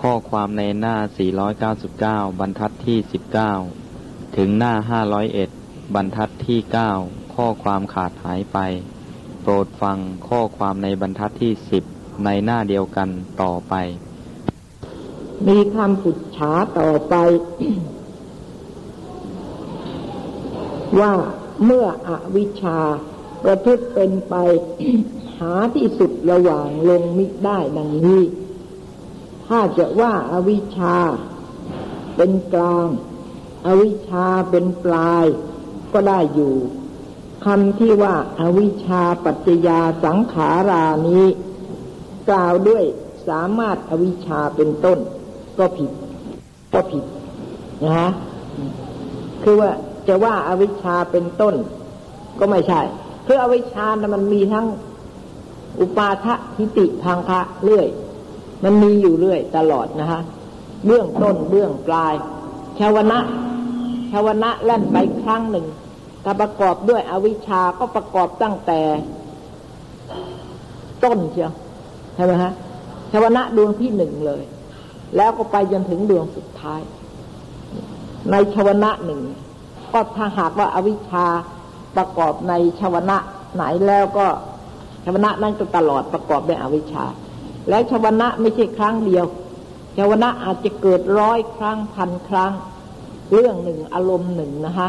[0.00, 0.96] ข้อความในหน้า
[1.68, 2.98] 499 บรรทัดที่
[3.68, 4.72] 19 ถึงหน้า
[5.34, 6.58] 501 บรรทัดที่
[6.98, 8.58] 9 ข้อความขาดหายไป
[9.42, 11.52] โปรดฟังข้อความในบรรทัดที่
[11.88, 13.08] 10 ในหน้าเดียวกัน
[13.42, 13.74] ต่อไป
[15.48, 17.14] มีคำปุจฉาต่อไป
[21.00, 21.12] ว่า
[21.64, 22.78] เมื่ออวิชชา
[23.44, 24.34] ประพฤติเป็นไป
[25.38, 28.22] หาที่สุดระหว่างลงมิได้ดังนี้
[29.46, 30.96] ถ้าจะว่าอาวิชชา
[32.16, 32.88] เป็นกลาง
[33.66, 35.24] อวิชชาเป็นปลาย
[35.92, 36.54] ก็ได้อยู่
[37.44, 41.26] คำที่ว่าอาวิชชาปัจจยาสังขารานี้
[42.28, 42.84] กล่าวด้วย
[43.28, 44.98] สามารถอวิชชาเป็นต้น
[45.58, 45.90] ก็ผิด
[46.72, 47.04] ก็ผิด
[47.84, 48.10] นะฮะ
[49.42, 49.70] คือว่า
[50.08, 51.54] จะว่าอาวิชชาเป็นต้น
[52.38, 52.80] ก็ไม่ใช่
[53.26, 54.66] คืออวิชชานะมันมีทั้ง
[55.80, 57.86] อุปาทะทิติทางคะเรื่อย
[58.64, 60.20] มันมีอยู่เรื่อย ตลอดนะฮะ
[60.86, 62.14] เบื้องต้นเบื้องปลาย
[62.78, 63.18] ชาวนะ
[64.10, 65.66] ชาวนะแล่นไปครั้งหนึ่ง
[66.24, 68.80] ถ้าประกอบด้วยอวิชชาก็ประกอบตั้งแต่
[71.04, 71.52] ต้นเชียว
[72.14, 72.52] ใช่ไหมฮะ
[73.12, 74.42] ชาวนะดวงที่หนึ่งเลย
[75.16, 76.80] แล้วก็ไปจนถึงดวงสุดท้าย
[78.30, 79.20] ในชาวนะหนึ่ง
[79.92, 81.26] ก็ถ้าหากว่าอาวิชชา
[81.96, 83.16] ประกอบในชาวนะ
[83.54, 84.26] ไหนแล้วก็
[85.04, 87.04] ชาวนะนั้นก็ตลอดประกอบด้วยอวิชชา
[87.68, 89.24] แล้วชาวนะไม่ใช่ครั้งเดียว
[89.96, 92.52] ชาวนะอาจจะเกิดร้อยครั้งพันครั้ง
[93.32, 94.88] เรื่องหนึ่งอารมณ์หนึ่งนะคะ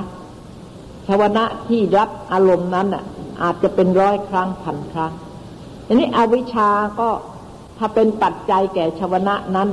[1.07, 3.03] ชาวนะที่รับอารมณ์นั้นอะ
[3.41, 5.11] อาจจะเป็นร้อยครั้งพันครั้ง
[5.87, 7.09] อันนี้อวิชชาก็
[7.77, 9.69] ถ้าเป็นปัจจัยแก่ชาวนะนั้น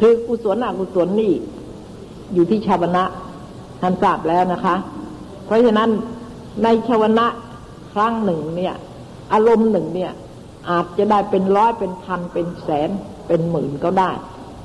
[0.00, 1.32] คือกุศลอกุศลนี่
[2.34, 3.04] อยู่ที่ชาวนะ
[3.80, 4.74] ท่านทราบแล้วนะคะ
[5.44, 5.90] เพราะฉะนั้น
[6.62, 7.26] ในชาวนะ
[7.92, 8.74] ครั้งหนึ่งเนี่ย
[9.32, 10.12] อารมณ์หนึ่งเนี่ย
[10.70, 12.90] อาจจะได้เป็นร้อยเป็นพันเป็นแสน
[13.26, 14.10] เป็นหมื่นก็ได้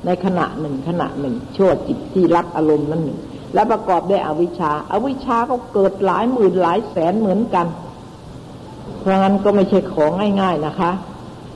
[0.05, 3.19] ในขณะหนึ่งขณะหนึ่ง ชั่วจิตที่รับอารมณ์นั้นหนึ่ง
[3.53, 7.67] และประกอบด้วยอวิชชาอาวิชชาก็เกิดหลายหมื่นหลายแสนเหมือนกัน
[8.99, 10.91] เพราะงั้นก็ไม่ใช่ของง่าย ๆนะคะ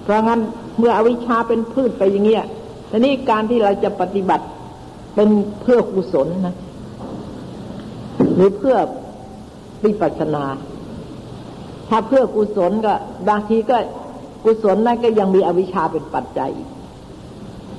[0.03, 0.41] เพราะงั้น
[0.77, 2.45] เมื่ออวิชชาเป็นพืชไปอย่างเงี้ย
[2.89, 4.45] ทีนี้การที่เราจะปฏิบัติ
[5.15, 5.29] เป็น
[5.61, 6.55] เพื่อกุศลนะ
[8.35, 8.75] หรือเพื่อ
[9.83, 10.43] วิปัสสนา
[11.89, 12.93] ถ้าเพื่อกุศลก็
[13.29, 13.77] บางทีก็
[14.43, 16.51] กุศลนั้นก็ยังมีอวิชชาเป็นปัจจัย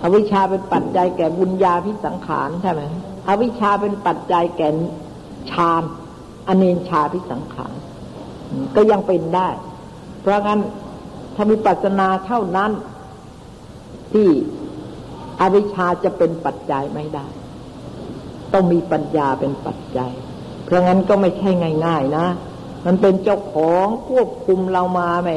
[0.02, 2.82] อวิชชาเป็นปัจจัยแก่บุญญาพิสังขารใช่ไหม
[3.28, 4.68] อวิชชาเป็นปัจจัยแก่
[5.50, 5.82] ฌาน
[6.48, 7.72] อเนนชาพิสังขาร
[8.76, 9.48] ก็ยังเป็นได้
[10.20, 10.60] เพราะงั้น
[11.34, 12.70] ถ้ามีปัสนาเท่านั้น
[14.12, 14.28] ที่
[15.40, 17.26] อวิชชาจะเป็นปัจจัยไม่ได้
[18.52, 20.12] ต้องมีปัญญาเป็นปัจจัย
[20.64, 21.50] เพราะงั้นก็ไม่ใช่
[21.86, 22.26] ง่าย ๆ นะ
[22.86, 25.30] มันเป็นเจ้าของควบคุมเรามาแหม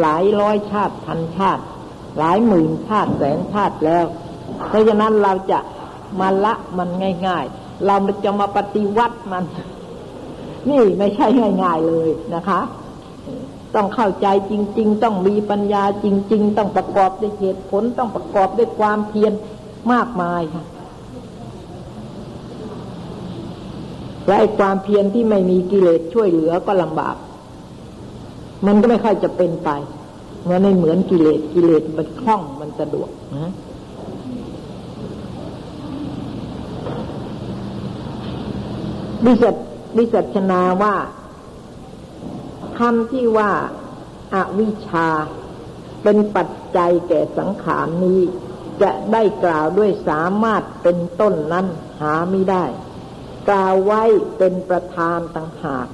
[0.00, 1.62] หลายร้อยชาติพันชาติ
[2.18, 4.04] หลายหมื่นชาติแสนชาติแล้ว
[4.68, 5.58] เพราะฉะนั้นเราจะ
[6.20, 6.88] มาละมัน
[7.26, 9.44] ง่าย ๆ เราจะมาปฏิวัติมัน
[10.68, 11.26] นี่ไม่ใช่
[11.62, 12.60] ง่าย ๆ เลยนะคะ
[13.74, 19.32] ต้องเข้าใจจริง ๆ ต้องมีปัญญาจริง ๆ ต้องประกอบด้วยเหตุผลต้องประกอบด้วยความเพียร
[19.92, 20.64] มากมายค่ะ
[24.26, 27.16] และไอ้ความเพียรที่ไม่มีกิเลสช่วยเหลือก็ลำบาก
[28.66, 29.70] มันก็ไม่ค่อยจะเป็นไป
[30.48, 33.52] มันไม่เหมือนกิเลสกิเลสมันคล่องมันสะดวกนะ
[39.24, 39.50] ดิสั
[39.96, 40.94] ดิสัชนาว่า
[42.78, 43.50] คำที่ว่า
[44.34, 45.08] อาวิชชา
[46.02, 48.20] เป็นปัจจัยแก่สังขารนี้
[48.82, 51.66] จะได้กล่าวด้วยสามารถเป็นต้นนั้น
[52.00, 52.64] หาไม่ได้
[53.48, 54.02] กล่าวไว้
[54.38, 55.86] เป็นประธานต่างหาก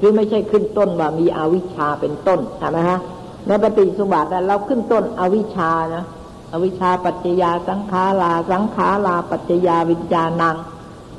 [0.00, 2.98] คือไม่ใช่ขึ้นต้นว่ามีอวิชชาเป็นต้นใช่ไหมฮะ
[3.46, 6.04] ในปฏิสุบัติเราขึ้นต้นอวิชชานะ
[6.52, 10.56] อวิชชาปัจจยาสังขาราสังขาราปัจจยาวิญญาณัง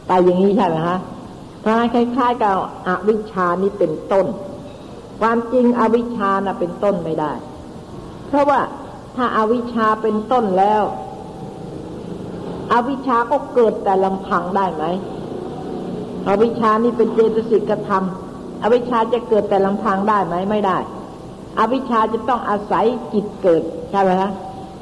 [0.07, 0.99] ไปอย่างนี้ใช่ไหมฮะ
[1.63, 2.55] พราคล้ายๆกับ
[2.88, 4.25] อวิชชานี้เป็นต้น
[5.21, 7.32] ความจริงอวิชชานะเป็นต้นไม่ได้
[8.28, 8.60] เพราะว่า
[9.15, 10.84] ถ้าอาวิชชาเป็นต้นแล้ว
[12.73, 14.84] อวิชชาก็เกิดแต่ลำพังได้ไหม
[16.28, 18.04] อวิชชานี่เป็นเจตสิกธรรม
[18.63, 20.78] อวิชชาจะเกิดแต่ลำพังได้ไหมไม่ได้
[21.60, 24.32] อวิชชาจะต้องอาศัยจิตเกิดใช่ไหมฮะ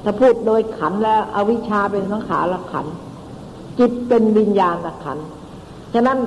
[0.03, 2.85] ถ้าพูดโดยขันแล้ว อวิชชาเป็นสังขารขัน
[3.79, 5.17] จิตเป็นวิญญาณขัน
[5.93, 6.17] ฉะนั้น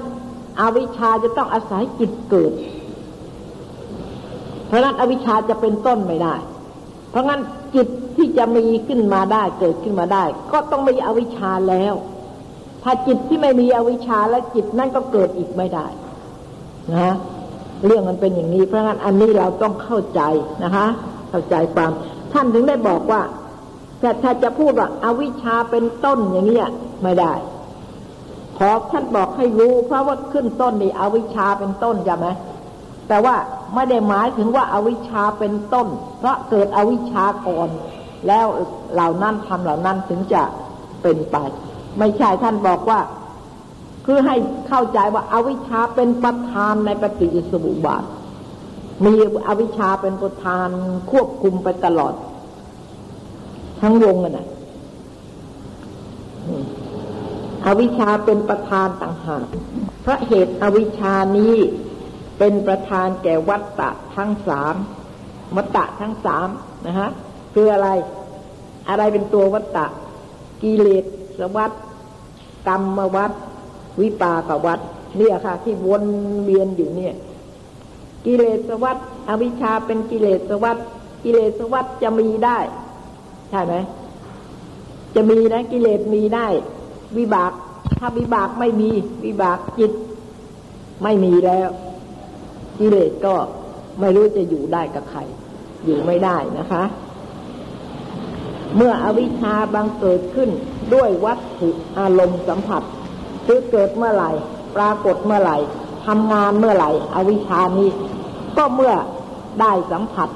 [0.60, 2.52] อวิชชาจะต้องอาศัยจิตเกิด
[4.74, 6.34] ราะนั้นอวิชชาจะเป็นต้นไม่ได้
[7.10, 7.40] เพราะงั้น
[7.74, 11.94] จิตที่จะมีขึ้นมาได้เกิดขึ้นมาได้ ก็ต้องมีอวิชชาแล้ว
[12.82, 15.86] ถ้าจิตที่ไม่มีอวิชชาและจิตนั่นก็เกิดอีกไม่ได้
[16.94, 17.14] นะ
[17.86, 20.20] เรื่องมันเป็นอย่างนี้เพราะงั้นอันนี้เราต้องเข้าใจ
[20.64, 20.86] นะคะ
[21.30, 21.90] เข้าใจความ
[22.32, 23.22] ท่านถึงได้บอกว่า
[24.00, 26.62] แต่ถ้าจะพูดว่าอาวิชชาเป็นต้นอย่างนี้
[27.02, 27.32] ไม่ได้
[28.58, 32.26] ขอท่านบอกให้รู้ เพราะว่าขึ้นต้นนี่อวิชชาเป็นต้นใช่ไหม
[33.08, 33.36] แต่ว่า
[33.74, 35.88] ไม่ได้หมายถึงว่าอาวิชชาเป็นต้น
[36.18, 37.68] เพราะเกิดอวิชชาก่อน
[38.28, 38.46] แล้ว
[38.94, 40.42] เหล่านั้นทำเหล่านั้นถึงจะ
[41.02, 41.36] เป็นไป
[41.98, 43.00] ไม่ใช่ท่านบอกว่า
[44.06, 44.36] คือให้
[44.68, 48.04] เข้าใจว่าอาวิชชาเป็นประธานในปฏิจสมุปบาท
[49.04, 49.14] มี
[49.48, 50.68] อวิชชาเป็นประธาน
[51.10, 52.14] ควบคุมไปตลอด
[53.80, 54.46] ทั้งวงนะ
[57.66, 59.46] อวิชชาเป็นประธานต่างหาก
[60.02, 61.54] เพราะเหตุอวิชชานี้
[62.38, 64.74] เป็นประธานแก่วัตตะทั้งสาม
[65.56, 66.48] วัตตะทั้งสาม
[66.86, 67.08] นะฮะ
[67.54, 67.88] คืออะไร
[68.88, 69.86] อะไรเป็นตัววัตตะ
[70.62, 71.04] กิเลส
[71.38, 71.72] สวัสด
[72.68, 73.32] กรรมวัต
[74.00, 74.80] วิปากวัฏ
[75.16, 76.04] เนี่ยค่ะ ที่วน
[76.44, 77.14] เวียนอยู่เนี่ย
[78.26, 80.78] กิเลสวัฏอวิชชาเป็นกิเลสวัฏ
[81.24, 82.58] กิเลสวัฏจะมีได้
[83.50, 83.74] ใช่ไหม
[85.14, 86.46] จะมีนะกิเลสมีได้
[87.18, 87.52] วิบาก
[87.98, 88.90] ถ้าวิบากไม่มี
[89.24, 89.92] วิบากจิต
[91.02, 91.68] ไม่มีแล้ว
[92.78, 93.34] กิเลสก็
[94.00, 95.20] ไม่รู้จะอยู่ได้กับใคร
[95.84, 96.84] อยู่ไม่ได้นะคะ
[98.76, 100.50] เมื่ออวิชชาบังเกิดขึ้น
[100.94, 102.82] ด้วยวัตถุอารมณ์สัมผัส
[103.46, 104.30] คือเกิดเมื่อไหร่
[104.76, 105.58] ปรากฏเมื่อไหร่
[106.06, 107.88] ทำงานเมื่อไหร่ อวิชานี้
[108.56, 108.94] ก็เมื่อ
[109.60, 110.28] ได้สัมผัส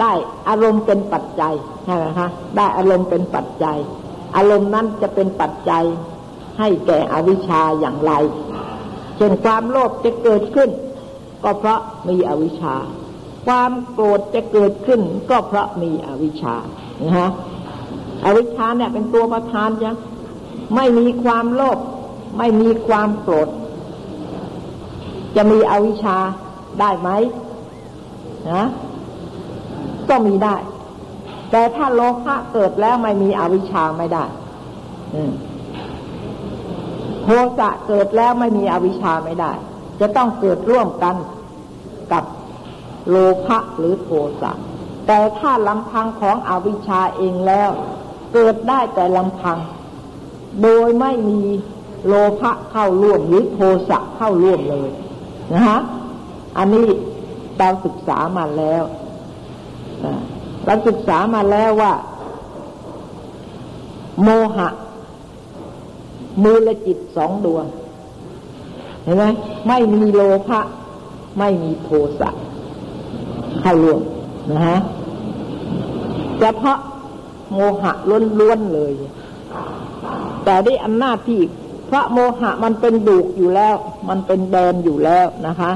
[0.00, 0.12] ได้
[0.48, 3.78] อารมณ์เป็นปัจจัยใช่ไหมคะได้อารมณ์เป็นปัจจัย
[4.36, 5.84] อารมณ์นั้นจะเป็นปัจจัย
[6.58, 8.12] ให้แก่อวิชชาอย่างไร
[9.16, 10.70] เช่นความโลภจะเกิดขึ้น
[11.46, 12.74] ก็เพราะมีอวิชชา
[13.46, 16.54] ความโกรธจะเกิดขึ้น ก็เพราะมีอวิชชา
[17.02, 17.30] นะฮะ
[18.24, 19.96] อวิชชาเนี่ยเป็นตัวประธานจ้ะ
[20.74, 21.78] ไม่มีความโลภ
[22.38, 23.48] ไม่มีความโกรธ
[25.36, 26.16] จะมีอวิชชา
[26.80, 27.10] ได้ไหม
[28.52, 28.64] นะ
[30.08, 30.56] ก็มีได้
[31.50, 34.24] แต่ถ้าโลภะเกิดแล้วไม่มีอวิชชาไม่ได้
[37.24, 37.28] โท
[37.58, 39.52] สะเกิดแล้วไม่มีอวิชชาไม่ได้
[40.00, 41.16] จะต้องเกิดร่วมกัน
[42.12, 42.24] กับ
[43.08, 43.16] โล
[43.46, 44.08] ภะหรือโท
[44.40, 44.52] สะ
[45.06, 47.70] แต่ถ้าลำพังของอวิชชาเองแล้ว
[48.32, 49.58] เกิดได้แต่ลำพัง
[50.62, 51.40] โดยไม่มี
[52.06, 54.88] โลภะเข้าร่วมหรือโทสะเข้าร่วมเลย
[55.52, 55.80] นะฮะ
[56.58, 56.86] อันนี้
[57.58, 58.82] เราศึกษามาแล้ว
[60.64, 61.92] เราศึกษามาแล้วว่า
[64.22, 64.68] โมหะ
[66.42, 67.66] มูลจิตสองดวง
[69.02, 69.24] เห็นไหม
[69.68, 70.60] ไม่มีโลภะ
[71.38, 71.88] ไม่มีโท
[72.20, 72.30] สะ
[73.62, 74.00] เข้าร่วม
[74.52, 74.78] นะฮะ
[76.40, 76.78] เฉพาะ
[77.52, 77.92] โมหะ
[78.40, 78.92] ล้วนๆเลย
[80.44, 81.40] แต่ได้อำนาจที่
[81.90, 83.76] พระโมหะมันเป็นดูกอยู่แล้ว
[84.08, 85.72] มันเป็นแดนอยู่แล้วนะคะ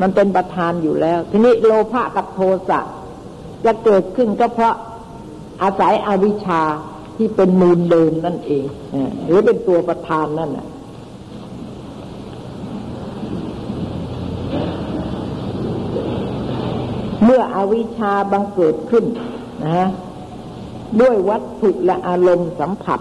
[0.00, 2.80] มันเป็นประธานอยู่แล้ว ทีนี้โลภะกับโทสะ
[3.64, 4.74] จะเกิดขึ้นก็เพราะ
[5.62, 6.62] อาศัยอวิชชา
[7.16, 8.66] ที่เป็นมูลเดิมนั่นเอง
[9.26, 10.66] หรือเป็นตัวประธานนั่นแหละ
[17.24, 19.04] เมื่ออวิชชาบังเกิดขึ้น
[19.62, 19.88] นะฮะ
[21.00, 23.00] ด้วยวัตถุและอารมณ์สัมผัส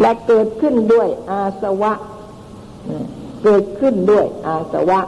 [0.00, 1.92] และเกิดขึ้นด้วยอาสวะ
[3.44, 5.00] เกิดขึ้นด้วยอาสวะ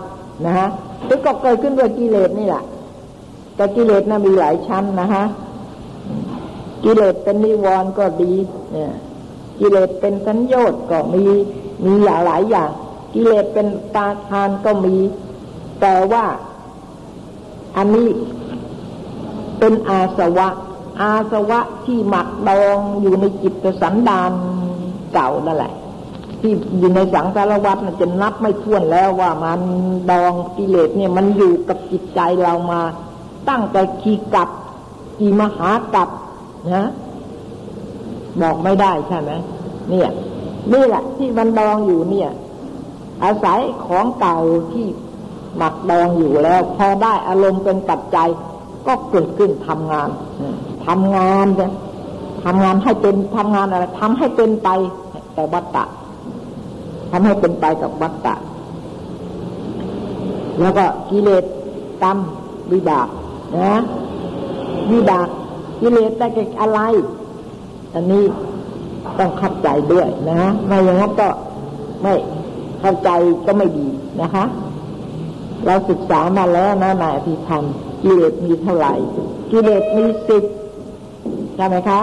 [0.47, 0.69] นะฮะ
[1.05, 2.65] หรือก็เกิดขึ้นด้วยกิเลสนี่แหละ
[3.57, 5.25] แต่กิเลสนะมีหลายชั้นนะฮะ
[6.85, 8.33] กิเลสเป็นนิวรณ์ก็ดี
[8.73, 8.93] เนี่ย
[9.61, 11.23] กิเลสเป็นสัญญต์ก็มี
[11.85, 12.71] มีหลายหลายอย่าง
[13.15, 14.97] กิเลสเป็นตาทานก็มี
[15.81, 16.25] แต่ว่า
[17.77, 18.09] อันนี้
[19.59, 20.49] เป็นอาสวะ
[21.01, 24.33] อาสวะที่หมักดองอยู่ในจิตสันดาน
[25.13, 25.73] เก่านั่นแหละ
[26.41, 29.61] ที่อยู่ในสังสารวัฏจะนับไม่ถ้วนแล้วว่ามัน
[30.11, 32.81] ดองกิเลสเนี่ยมันอยู่กับจิตใจเรามา
[33.49, 34.49] ตั้งแต่ขีกับ
[35.19, 36.09] กีมหากับ
[36.75, 36.89] นะ
[38.41, 39.31] บอกไม่ได้ใช่ไหม
[39.91, 40.11] เนี่ย
[40.73, 42.31] นี่แหละที่มันดองอยู่เนี่ย
[43.25, 44.39] อาศัยของเก่า
[44.71, 44.87] ที่
[45.57, 48.29] หมักดองอยู่แล้วพอได้อารมณ์เป็นปัจจัย
[48.87, 50.09] ก็เกิดขึ้นทำงาน
[50.87, 51.73] ทำงานเนี่ย
[52.45, 54.69] ทำงานให้เป็นทำงานอะไรทำให้เป็นไป
[55.35, 55.85] แต่วัตตะ
[57.11, 58.35] ทำให้เป็นไปกับวัตตะ
[60.61, 61.45] แล้วก็กิเลส
[62.03, 62.19] กรรม
[62.73, 63.09] วิบาก
[63.57, 63.75] นะ
[64.93, 65.29] วิบาก
[65.81, 66.81] กิเลสได้แก่อะไร
[67.95, 68.25] อันนี้
[69.19, 71.29] ต้องเข้าใจด้วยนะไม่อย่างนั้นก็
[72.03, 72.15] ไม่
[72.81, 73.11] เข้าใจ
[73.47, 73.89] ก็ไม่ดี
[74.23, 74.45] นะคะ
[75.67, 77.65] เราศึกษามาแล้วนะนายอภิธรรม
[78.03, 78.93] กิเลสมีเท่าไหร่
[79.51, 80.45] กิเลสมีสิบ
[81.57, 82.01] ใช่ไหมคะ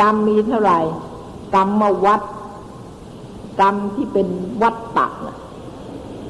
[0.00, 0.78] กรรมมีเท่าไหร่
[1.54, 2.20] กรรมมาวัด
[3.60, 4.26] กรรมที่เป็น
[4.62, 5.36] วัดตักนะ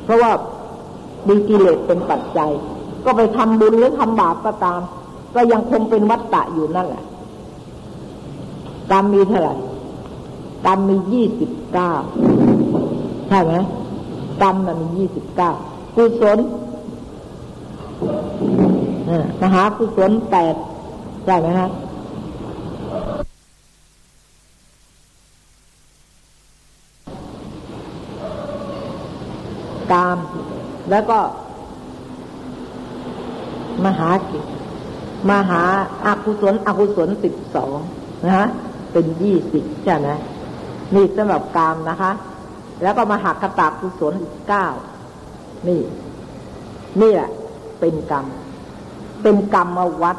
[0.05, 0.33] เพราะว่า
[1.29, 2.51] มีกิเลสเป็นปัจจัย
[3.05, 4.81] ก็ไปทำบุญหรือทำบาปก็ตาม
[5.35, 7.05] ก็ยังคงเป็นวัฏฏะอยู่นั่นแหละ
[8.93, 9.55] กรรมมีเท่าไหร่
[10.67, 11.93] กรรมมียี่สิบเก้า
[13.29, 13.55] ใช่ไหม
[14.43, 15.51] กรรมมันมียี่สิบเก้า
[15.97, 16.39] กุศล
[19.43, 20.55] มหากุศลแปด
[21.25, 21.69] ใช่ไหมฮะ
[29.93, 30.19] กาม
[30.91, 31.19] แล้วก็
[33.85, 34.45] มหากิจ
[35.31, 35.63] มหา
[36.07, 37.77] อากุศลอกุศลสิบสอง
[38.25, 38.47] นะฮะ
[38.93, 40.09] เป็นยี่สิบใช่ไหม
[40.95, 42.11] นี่สำหรับกามนะคะ
[42.83, 44.67] แล้วก็มาหากกระตากุศลอีกเก้า
[45.69, 45.81] นี่
[47.01, 47.31] นี่แหละ
[47.81, 48.27] เป็นกรรม
[49.23, 50.17] เป็นกรรมมาวัด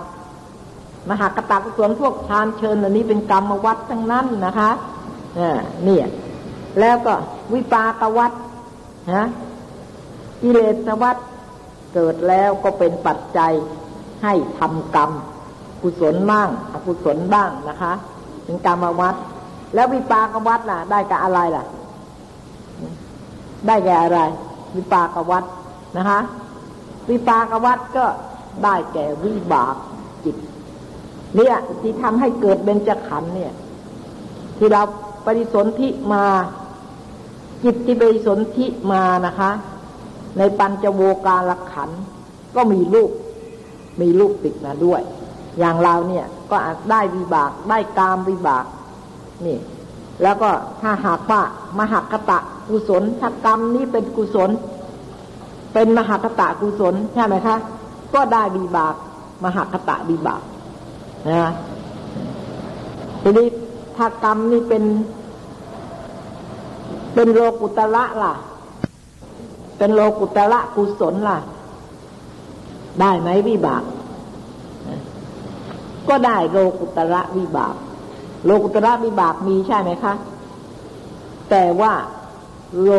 [1.09, 4.71] มหากตากุศลพวกฌานเชิญอันนี้เป็นกรรมมาวัดทั้งนั้นนะคะ
[5.83, 6.05] เนี่ย
[6.79, 7.13] แล้วก็
[7.53, 8.31] วิปากวัด
[9.13, 9.25] นะ
[10.41, 11.17] กิเลสวัฏ
[11.93, 13.53] เกิดแล้วก็เป็นปัจจัย
[14.23, 15.11] ให้ทำกรรม
[15.81, 17.93] กุศลบ้างอกุศลบ้างนะคะ
[18.43, 19.15] เป็นกรรมวัด
[19.73, 21.65] แล้ววิปากวัดล่ะ ได้กับอะไรล่ะ
[23.67, 24.19] ได้แก่อะไร
[24.75, 25.43] วิปากวัด
[25.97, 26.19] นะคะ
[27.09, 28.05] วิปากวัดก็
[28.63, 29.75] ได้แก่วิบาก
[30.23, 30.35] จิต
[31.35, 33.53] เนี่ยที่ทำให้เกิดเบญจขันธ์เนี่ย
[34.57, 34.81] ที่เรา
[35.25, 36.25] ปฏิสนธิมา
[37.63, 39.51] จิตที่ปฏิสนธิมานะคะ
[40.37, 41.89] ในปัญจโวการขัน
[42.55, 43.11] ก็มีลูก
[44.01, 45.01] มีลูกติดมาด้วย
[45.59, 48.65] อย่างเราเนี่ยก็อาจได้วิบากได้กามวิบาก
[49.45, 49.57] นี่
[50.23, 50.49] แล้วก็
[50.81, 51.41] ถ้าหากว่า
[51.79, 52.37] มหากตะ
[52.69, 54.49] กุศลถ้ากรรมนี้เป็นกุศล
[55.73, 57.57] เป็นมหากตะกุศลใช่ไหมคะ
[58.13, 58.95] ก็ได้วิบาก
[59.43, 60.41] มหากตะวิบาก
[61.29, 61.51] นะ
[63.21, 63.47] ทีนี้
[63.95, 64.83] ถ้ากรรมนี่เป็น
[67.13, 68.33] เป็นโลกุตระล่ะ
[69.77, 71.39] เป็นโลกุตระกุศลล่ะ
[72.99, 73.83] ได้ไหมวิบาก
[76.09, 77.75] ก็ได้โลกุตระวิบาก
[78.45, 80.13] โลกุตระวิบากมีใช่ไหมคะ
[81.49, 81.93] แต่ว่า
[82.83, 82.89] โล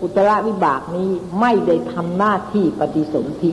[0.00, 3.50] กุตระวิบากนี้ไม่ได้ทำหน้าที่ปฏิสนธิ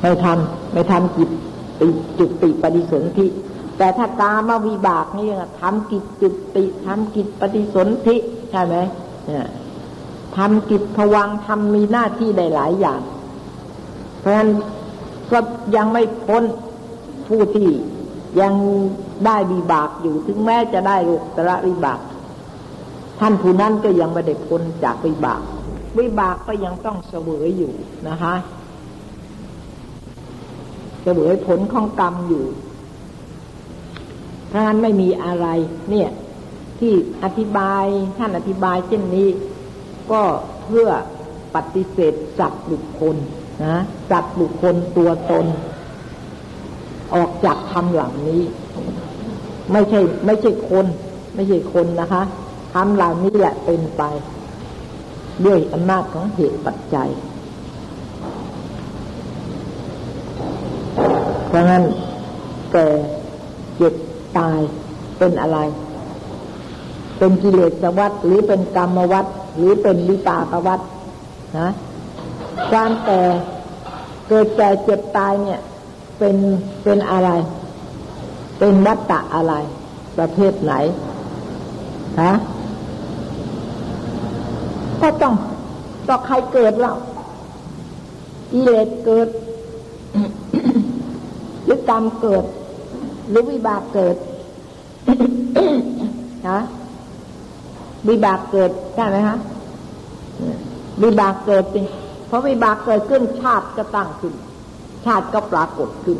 [0.00, 1.30] ไม่ทำไม่ทำกิจ
[2.18, 3.26] จุติปฏิสนธิ
[3.78, 5.28] แต่ถ้ากามวิบากนี่
[5.60, 8.16] ทำกิจจุติทำกิจปฏิสนธิ
[8.50, 8.76] ใช่ไหม
[10.36, 13.00] ทำกิจผวังทำมีหน้าที่ได้หลายอย่าง
[14.18, 14.50] เพราะฉะนั้น
[15.30, 15.38] ก็
[15.76, 16.42] ยังไม่พ้น
[17.28, 17.68] ผู้ที่
[18.40, 18.54] ยัง
[19.26, 22.00] ได้วิบากอยู่ถึงแม้จะได้โลกตระวิบาก
[23.20, 25.40] ท่านผู้นั้นก็ยังไม่ได้พ้นจากวิบาก
[25.98, 27.72] วิบากก็ยังต้องเสวยอยู่
[28.08, 28.34] นะคะ
[31.02, 32.44] เสวยผลของกรรมอยู่
[34.48, 35.46] เพราะฉะนั้นไม่มีอะไร
[35.90, 36.10] เนี่ย
[36.78, 36.92] ที่
[37.24, 37.84] อธิบาย
[38.18, 39.28] ท่านอธิบายเช่นนี้
[40.12, 40.22] ก็
[40.64, 40.88] เพื่อ
[41.54, 43.16] ปฏิเสธสัตว์บุคคล
[43.64, 43.76] นะ
[44.10, 45.46] สัตว์บุคคลตัวตน
[47.14, 48.42] ออกจากคำเหลังนี้
[49.72, 50.86] ไม่ใช่ ไม่ใช่คน
[51.34, 52.22] ไม่ใช่คนนะคะ
[52.72, 54.02] คำเหล่านี้แหละเป็นไป
[55.44, 57.08] ด้วยอำนาจของเหตุปัจจัย
[61.48, 61.84] เพราะงั้น
[62.72, 62.86] แก่
[63.76, 63.94] เจ็บ
[64.38, 64.58] ตาย
[65.18, 65.58] เป็นอะไร
[67.18, 70.80] เป็นกิเลสวัฏหรือเป็นกรรมวัฏหรือเป็นวิปากวัฏ
[71.58, 71.70] นะ
[72.70, 73.20] ความแต่
[74.28, 75.60] เกิดแก่เจ็บตายเนี่ย
[76.24, 76.40] เป็น
[76.84, 77.30] เป็นอะไร
[78.58, 79.54] เป็นวัตตะอะไร
[80.18, 80.72] ประเภทไหน
[82.22, 82.32] ฮะ
[85.00, 85.34] ก็ต้อง
[86.08, 86.96] ต่อใครเกิดแล้ว
[88.50, 89.28] กิเลสเกิด
[91.64, 92.44] หรือกรรมเกิด
[93.30, 94.16] หรือวิบากเกิด
[96.50, 96.60] ฮะ
[98.08, 99.36] วิบากเกิดใช่ไหมฮะ
[101.02, 101.82] วิบากเกิดสิ
[102.26, 104.34] เพราะวิบากเกิดขึ้นชาติก็ตั้งขึ้น
[105.06, 106.18] ชาติก็ปรากฏขึ้น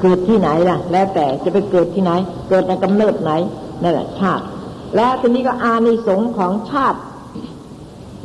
[0.00, 2.12] เกิดที่ไหนล่ะ แล้วแต่จะไปเกิดที่ไหน
[2.48, 3.32] เกิดในกำเนิดไหน
[3.82, 4.44] นั่นแหละชาติ
[4.96, 6.98] แล้วทีนี้ก็อานิสงส์ของชาติ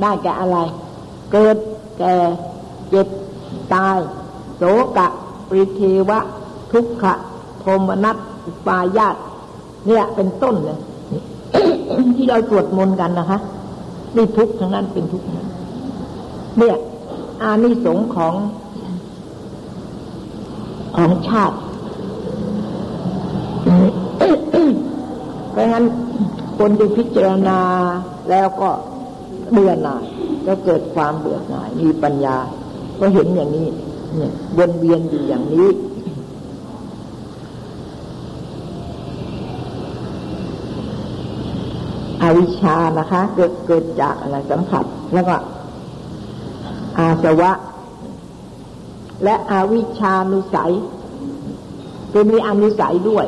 [0.01, 0.57] ได้แก่อะไร
[1.31, 1.57] เกิด
[1.99, 2.15] แก่
[2.89, 3.07] เจ็บ
[3.73, 3.97] ตาย
[4.57, 4.63] โส
[4.97, 5.07] กะ
[5.49, 6.19] ปริเทวะ
[6.71, 7.13] ทุกขะ
[7.59, 8.17] โทมนัส
[8.67, 9.15] ปายาต
[9.85, 10.79] เนี่ยเป็นต้นเลย
[12.15, 13.39] ที่เราสวดมนต์กันนะคะ
[14.15, 15.23] นี่ทุกทั้งนั้นเป็นทุก
[16.59, 16.77] เนี่ย
[17.41, 18.33] อานิสงส์ของ
[20.95, 21.57] ของชาติ
[25.51, 25.85] เพราะงั้น
[26.57, 27.59] คนที่พิจารณา
[28.29, 28.69] แล้วก็
[29.51, 30.03] เบื่อหน่าย
[30.47, 32.37] ก็เกิดความเบื่อหน่าย มีปัญญา
[32.99, 33.67] ก็เห็นอย่างนี้
[34.15, 35.69] เนี่ยวนเวียนอยู่อย่างนี้
[42.21, 45.35] อวิชชานะคะ เกิดเกิดจากอะไรสัมผัสแล้วก็
[46.97, 47.51] อาสวะ
[49.23, 50.73] และอวิชานุสัย
[52.11, 53.25] คือมีอนุสัยด้วย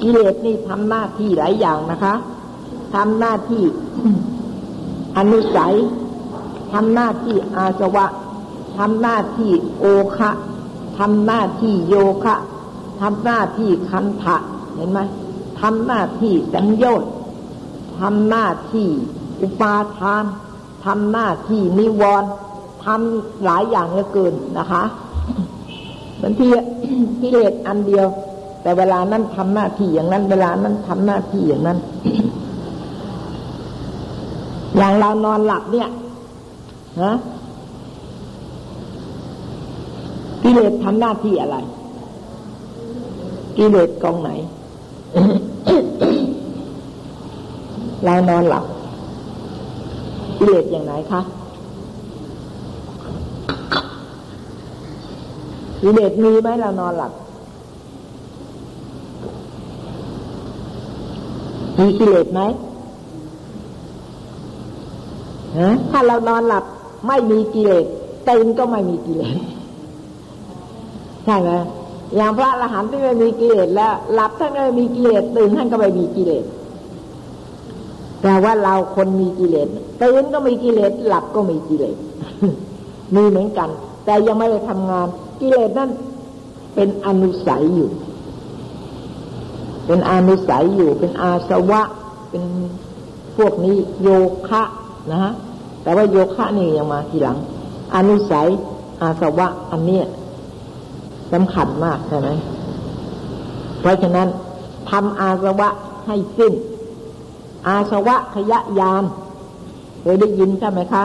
[0.00, 2.14] กิเลสนี่ทำหน้าที่หลายอย่างนะคะ
[2.94, 3.64] ทำหน้าที่
[5.18, 5.74] อนุสัย
[6.72, 8.06] ทำหน้าที่อาสวะ
[8.76, 9.84] ทำหน้าที่โอ
[10.16, 10.30] คะ
[10.98, 11.94] ทำหน้าที่โย
[12.24, 12.36] คะ
[13.00, 14.36] ทำหน้าที่คันทะ
[14.74, 15.00] เห็นไหม
[15.60, 16.94] ทำหน้าที่สัญญา
[17.98, 18.88] ทำหน้าที่
[19.40, 20.24] อุปาทาน
[20.84, 22.30] ทำหน้าที่นิวรณ์
[22.86, 24.82] ทำหลายอย่างเหลือเกินนะคะ
[26.22, 26.46] บางที
[27.20, 28.06] กิเลสอันเดียว
[28.62, 31.78] แต่เวลานั้นทำหน้าที่อย่างนั้น เวลานั้นทำหน้าที่อย่างนั้น
[34.76, 35.88] อย่างเรานอนหลับเนี่ย
[37.02, 37.12] ฮะ
[40.42, 41.56] กิเลสทำหน้าที่อะไร
[43.56, 44.30] กิเลสกองไหน
[48.04, 48.64] เรานอนหลับ
[50.38, 51.20] กิเลสอย่างไหนคะ
[55.82, 57.12] กิเลสมีไหมเรานอนหลับ
[61.78, 62.40] มีกิเลสไหม
[65.58, 66.64] ฮะถ้าเรานอนหลับ
[67.06, 67.84] ไม่มีกิเลส
[68.28, 69.36] ตื่นก็ไม่มีกิเลส
[71.24, 71.50] ใช่ไหม
[72.16, 76.44] อย่างพระอรหันต์ที่ไม่มีกิเลสแล้ว หลับท่านก็ไม่มีกิเลสตื่นท่านก็ไม่มีกิเลส
[78.22, 79.68] แต่ว่าเราคนมีกิเลส
[80.02, 81.96] ตื่นก็มีกิเลสหลับก็มีกิเลส
[83.14, 83.68] มีเหมือนกัน
[84.04, 85.08] แต่ยังไม่ได้ทำงาน
[85.40, 85.90] กิเลสนั่น
[86.74, 87.90] เป็นอนุสัยอยู่
[89.86, 91.82] เป็นอนุสัยอยู่ เป็นอาสวะ
[92.30, 92.44] เป็น
[93.36, 94.08] พวกนี้โย
[94.48, 94.62] คะ
[95.10, 95.32] นะฮะ
[95.82, 97.36] แต่ว่าโยคะนี่ยังมาทีหลัง
[97.96, 98.48] อนุสัย
[99.02, 100.04] อาสวะ อันเนี้ย
[101.32, 102.28] สำคัญมากใช่ไหม
[103.80, 104.28] เพราะฉะนั้น
[104.90, 105.68] ทำอาสวะ
[106.06, 106.52] ให้สิ้น
[107.68, 109.04] อาสวะขยะยาน
[110.00, 111.04] เคยได้ยินใช่ไหมคะ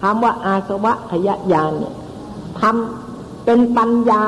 [0.00, 1.94] คำว่าอาสวะขยะยานเนี่ย
[2.60, 2.99] ทำ
[3.44, 4.24] เป็นปัญญา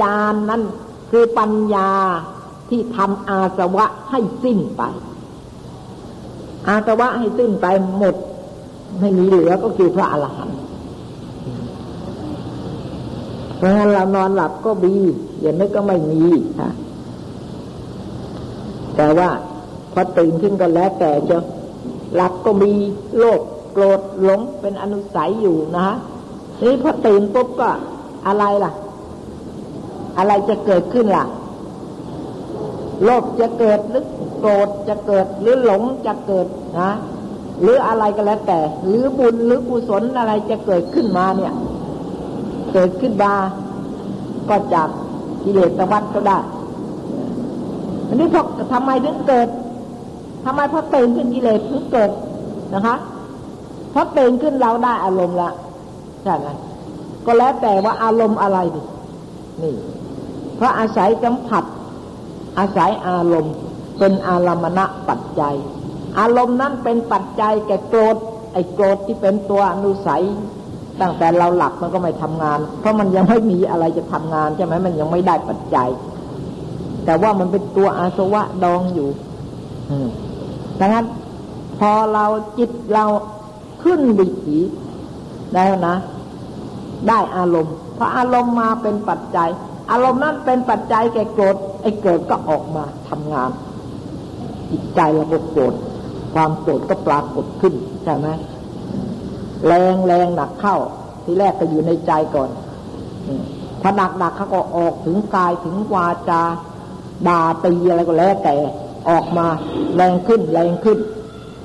[0.00, 0.62] ยานนั่น
[1.10, 1.90] คือปัญญา
[2.68, 4.82] ที่ทำอาสวะให้สิ้นไป
[6.68, 7.66] อาสวะให้สิ้นไป
[7.98, 8.14] หมด
[9.00, 10.58] ไม่มีเหลือก็คือพระอรหันต์
[13.56, 14.94] เพราะงั้นเรานอนหลับก็มี
[15.40, 16.22] อย่างนี้ก็ไม่มี
[16.58, 16.70] ค่ะ
[18.96, 19.30] แต่ว่า
[19.92, 21.38] พอตื่นขึ้นก็แล้วแต่จะ
[22.14, 22.72] หลับก็มี
[23.18, 23.40] โลภ
[23.72, 25.96] โกรธหลงเป็นอนุสัยอยู่นะฮะ
[26.64, 27.70] นี่พอตื่นปุ๊บก็
[28.26, 28.72] อะไรล่ะ
[30.18, 31.24] อะไรจะเกิดขึ้นล่ะ
[33.04, 34.04] โลภจะเกิดหรือ
[34.40, 36.46] โกรธจะเกิดหรือหลงจะเกิด
[36.80, 36.90] นะ
[37.60, 41.52] หรืออะไรก็แล้วแต่ หรือบุญหรือกุศลอะไรจะเกิดขึ้นมาเนี่ย
[42.72, 43.32] เกิดขึ้นมา
[44.48, 44.88] ก็จาก
[45.42, 46.38] กิเลสวัฏก็ได้
[48.08, 49.48] อันนี้พอทำไมถึงเกิด
[50.44, 52.10] ทำไมพอตื่นขึ้นกิเลสถึงเกิด
[52.74, 52.96] นะคะ
[53.92, 55.50] พอตื่นขึ้นเราได้อารมณ์ละ
[56.22, 56.48] ใช่ไหม
[57.26, 58.82] ก็แล้วแต่ว่าอารมณ์อะไรดิ
[59.62, 59.74] นี่
[60.56, 61.64] เพราะอาศัยสัมผัส
[62.58, 63.54] อาศัยอารมณ์
[63.98, 65.54] เป็นอารมณะปัจจัย
[66.18, 68.16] อารมณ์นั้นเป็นปัจจัยแก่โกรธ
[68.52, 70.24] ไอ้โกรธที่เป็นตัวอนุสัย
[71.00, 75.88] ตั้งแต่เราหลับมันก็ไม่ทำงาน เพราะมันยังไม่มีอะไรจะทำงานใช่ไหมมันยังไม่ได้ปัจจัย
[77.04, 79.08] แต่ว่ามันเป็นตัวอาสวะดองอยู่
[79.90, 80.08] อืม
[80.80, 81.06] ดังนั้น
[81.78, 82.24] พอเรา
[82.58, 83.04] จิตเรา
[83.82, 84.58] ขึ้นบิถี
[85.52, 85.96] แล้วนะ
[87.08, 89.48] ได้อารมณ์ เพออารมณ์มาเป็นปัจจัย
[89.90, 93.50] อารมณ์นั้นเป็นปัจจัยแก่โกรธไอ้เกิดก็ออกมาทำงาน
[94.70, 95.74] จิตใจราก็โกรธ
[96.34, 97.74] ความโกรธก็ปรากฏขึ้น
[98.04, 98.28] ใช่ไหม
[99.66, 100.76] แรงแรงหนักเข้า
[101.24, 102.50] ทีแรกก็อยู่ในใจก่อน
[103.80, 106.42] พอหนักหนักเขาก็ออกถึงกายถึงวาจา
[107.28, 108.54] ด่าตีอะไรก็แล้วแต่
[109.08, 109.46] ออกมา
[109.94, 110.98] แรงขึ้นแรงขึ้น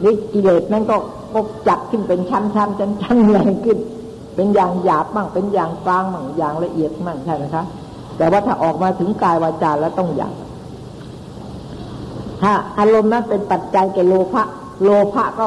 [0.03, 0.97] นี่กิเลสนั่นก็
[1.33, 3.77] ก็จัดขึ้นเป็นชั้นชั้นชั้นชั้นแรงขึ้น
[4.35, 7.63] เป็นอย่างหยาบบ้างเป็นอย่างกลางบ้างอย่างละเอียดบ้างใช่ไหมคะ
[8.17, 10.33] แต่ว่าถ้าออกมาถึงกายวาจาแล้วต้องอย่าง
[12.41, 14.43] ถ้าอารมณ์นั้นเป็นปัจจัยแก่โลภะ
[14.83, 15.45] โลภะก็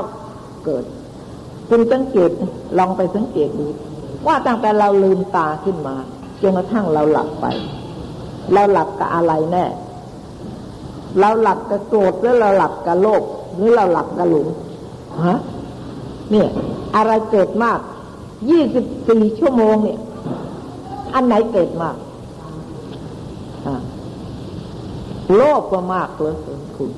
[0.64, 0.84] เกิด
[1.68, 2.30] คุณสังเกต
[2.78, 3.66] ลองไปสังเกตดู
[4.26, 5.94] ว่าตั้งแต่เราลืมตาขึ้นมา
[6.42, 7.46] จนกระทั่งเราหลับไป
[8.52, 9.64] เราหลับกับอะไรแน่
[11.20, 13.22] เราหลับกับโกรธหรือเราหลับกับโลภ
[13.56, 14.46] หรือเราหลับกระหลง
[15.28, 15.38] ฮะ
[16.30, 16.48] เนี่ย
[16.96, 17.78] อะไรเกิดมาก
[18.50, 19.98] ยี่สิบสี่ชั่วโมงเนี่ย
[21.14, 21.96] อันไหนเกิดมาก
[25.36, 26.36] โลภก็มากเลย
[26.76, 26.90] คุณ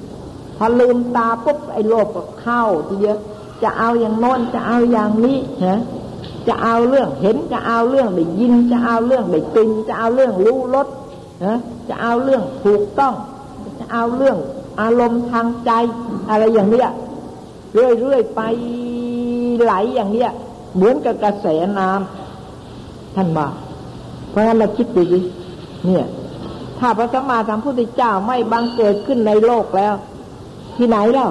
[0.56, 3.18] พอลืมตาปุ๊บไอ้โลภก็เข้าทีเดียว
[3.62, 5.80] จะเอาอย่างโน้นจะเอาอย่างนี้ฮะ
[6.48, 10.88] จะเอาเรื่องเห็นจะเอาเรื่องได้ยินจะเอาเรื่องได้กลิ่นจะเอาเรื่องรู้รส
[11.44, 11.56] นะ
[11.88, 13.14] จะเอาเรื่องถูกต้อง
[13.78, 14.36] จะเอาเรื่อง
[14.80, 15.70] อารมณ์ทางใจ
[16.30, 16.88] อะไรอย่างเนี้ย
[17.72, 18.40] เรื่อยๆไป
[19.62, 20.30] ไหลอย่างเนี้ย
[20.76, 21.46] เหมือนกับกระแส
[21.78, 23.52] น้ำท่านบอก
[24.30, 25.18] เพราะฉะนั้นเราคิดดูสิ
[25.84, 26.06] เนี่ย
[26.78, 29.94] ถ้าพระสัมมาสัมพุทธเจ้าไม่บังเกิดขึ้นในโลกแล้ว
[30.76, 31.30] ที่ไหนแล้ว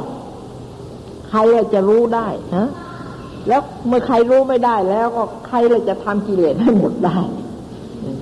[1.29, 1.39] ใคร
[1.73, 2.69] จะรู้ได้ฮะ
[3.47, 7.17] แล้วเมื่อใครรู้ไม่ได้แล้วก็ใครเลยจะทำกิเลสให้หมดได้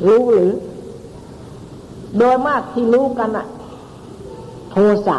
[0.07, 0.51] รู้หรือ
[2.17, 3.47] โดยมากที่รู้กันอะ
[4.71, 4.75] โท
[5.07, 5.17] สะ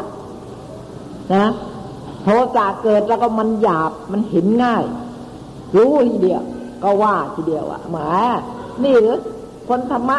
[1.35, 1.47] นะ
[2.23, 4.85] โทสะเกิดแล้วก็มันหยาบมันเห็นง่าย
[5.77, 6.43] รู้ทีเดียว
[6.83, 8.09] ก็ว่าทีเดียวอะหมา
[8.85, 9.19] นี่หรือ
[9.69, 10.19] คนธรรมะ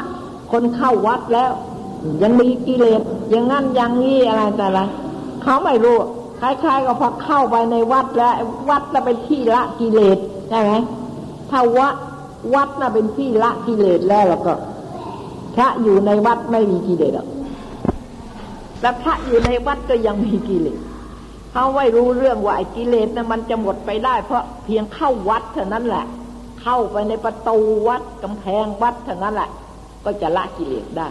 [0.51, 1.51] คนเข้าวัดแล้ว
[2.23, 4.85] ยังมีกิเลสอย่างงั้นอย่างนี้อะไรแต่ละ
[5.43, 5.97] เขาไม่รู้
[6.39, 8.33] คล้ายๆกับพอเข้าไปในวัดแล้ว
[8.69, 10.17] วัดจะเป็นที่ละกิเลส
[10.49, 10.71] ใช่ไหม
[11.49, 11.95] ถ้าวัด
[12.55, 14.53] วัดน่ะเป็นที่ละกิเลสแล้วแล้วก็
[15.55, 17.27] พระอยู่ในวัดไม่มีกิเลสหรอก
[18.79, 20.79] แต่พระอยู่ในวัดก็ยังมีกิเลส
[21.57, 26.05] เขาไม่รู้เรื่องว่าไอ้กิเลสนะมันจะหมดไปได้ เพราะเพียงเข้าวัดเท่านั้นแหละ
[26.61, 29.49] เข้าไปในประตูวัดกำแพงวัดเท่านั้นแหละ
[30.05, 31.07] ก็จะละกิเลสได้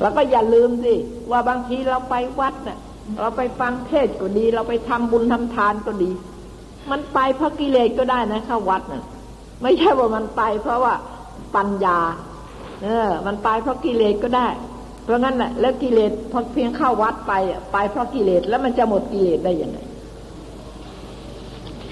[0.00, 0.94] แล้วก็อย่าลืมสิ
[1.30, 2.78] ว่าบางทีเราไปวัดเนะ่ะ
[3.20, 6.10] เราไปฟังเทศก็ดี เราไปทำบุญทำทานก็ดี
[6.90, 9.04] มันไปเพราะกิเลสก็ได้นะเข้าวัดนะ่ะ
[9.62, 10.94] ไม่ใช่ว่ามันไปเพราะว่า
[11.56, 11.98] ปัญญา
[12.82, 14.48] เออ มันไปเพราะกิเลสก็ได้
[15.08, 17.32] เพราะงั้นแหละแล้วกิเลสพอเพียงเข้าวัดไป
[17.72, 19.78] ไปเพราะกิเลสแล้วมันจะหมดกิเลสได้ยังไง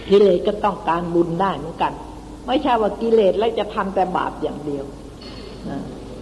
[0.08, 1.92] กิเลสก็ต้องการบุญได้เหมือนกัน
[2.46, 4.84] ไม่ใช่ว่ากิเลสแล้วจะทำแต่บาปอย่างเดียว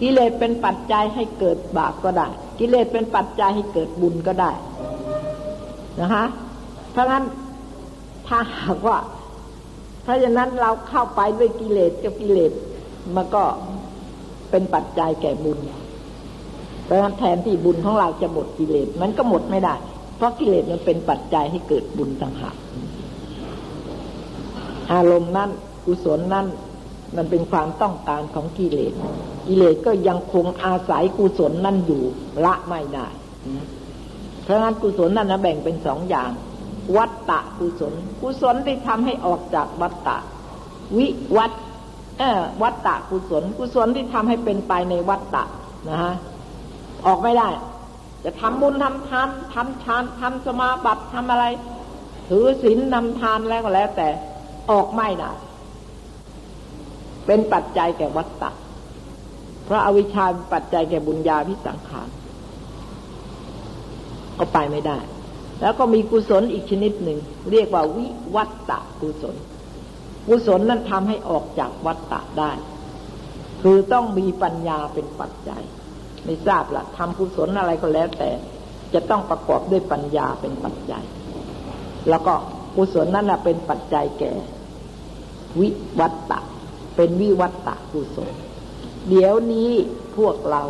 [0.00, 2.28] กิเลสเป็นปัจจัยให้เกิดบาปก็ได้
[2.58, 4.52] กิเลสเป็นปัจจัยให้เกิดบุญก็ได้
[6.00, 6.24] นะคะ
[6.92, 7.24] เพราะงั้น
[8.26, 8.98] ถ้าหากว่า
[10.02, 12.52] เพราะฉะนั้นเราเข้าไปด้วยกิเลสกับกิเลส
[13.14, 13.42] มันก็
[14.50, 15.58] เป็นปัจจัยแก่บุญ
[16.84, 19.74] เพราะฉะนั้นแทนที่บุญของเราจะหมดกิเลสมันก็หมดไม่ได้
[20.16, 22.56] เพราะกิเลสมันเป็นปัจจัยให้เกิดบุญต่างหาก
[24.92, 25.50] อารมณ์นั้น
[25.86, 26.46] กุศลนั้น
[27.16, 28.92] มันเป็นความต้องการของกิเลส
[29.46, 32.02] กิเลสก็ยังคงอาศัยกุศลนั่นอยู่
[32.44, 33.06] ละไม่ได้
[34.42, 36.30] เพราะงั้นกุศลนั่นนะแบ่งเป็นสองอย่าง
[36.96, 40.16] วัตตะกุศล กุศลที่ทำให้ออกจากวัตตะ
[40.96, 41.06] วิ
[41.36, 41.52] วัต
[42.18, 45.44] เออวัตตะกุศล กุศลที่ทำให้เป็นไปในวัตตะ
[45.88, 46.14] นะฮะ
[47.06, 47.48] ออกไม่ได้
[48.24, 51.44] จะทำบุญทำทานทำทานทำสมาบัติทำอะไร
[52.28, 54.08] ถือศีลนำทานแล้วก็แล้ว แต่
[54.70, 55.30] ออกไม่ได้
[57.26, 58.50] เป็นปัจจัยแก่วัตตะ
[59.64, 62.08] เพราะอาวิชชาปัจจัยแก่บุญญาพิสังขาร
[64.38, 64.98] ก็ไปไม่ได้
[65.60, 67.18] แล้วก็มีกุศลอีกชนิดหนึ่ง
[67.50, 69.36] เรียกว่าวิวัตตะกุศล
[70.28, 72.52] กุศลนั้นทำให้ออกจากวัตตะได้
[73.62, 75.62] คือต้องมีปัญญาเป็นปัจจัย
[76.24, 78.30] ไม่ทราบละทำกุศลอะไรก็แล้วแต่
[78.94, 81.04] จะต้องประกอบด้วยปัญญาเป็นปัจจัย
[82.08, 82.34] แล้วก็
[82.76, 84.32] กุศลนั้นแหละเป็นปัจจัยแก่
[85.60, 85.68] วิ
[86.00, 86.40] วัตตะ
[86.96, 88.32] เป็นวิวัตตะกุศล
[89.08, 89.70] เดี๋ยวนี้
[90.16, 90.62] พวกเรา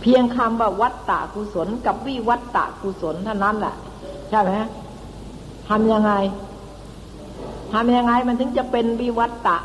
[0.00, 3.74] เพียงคำว่าวัตตะกุศลกับวิวัตตะกุศลเท่านั้นแหละ
[4.28, 4.52] ใช่ไหม
[5.68, 6.12] ทำยังไง
[7.72, 9.58] ทำยังไงมันถึงจะเป็นวิวัตตะ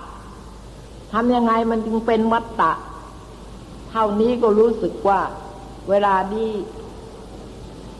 [1.13, 2.71] ทำยังไงมันจึงเป็นวัตตะ
[3.91, 5.19] เท่านี้ก็รู้สึกว่า
[5.89, 6.49] เวลานี้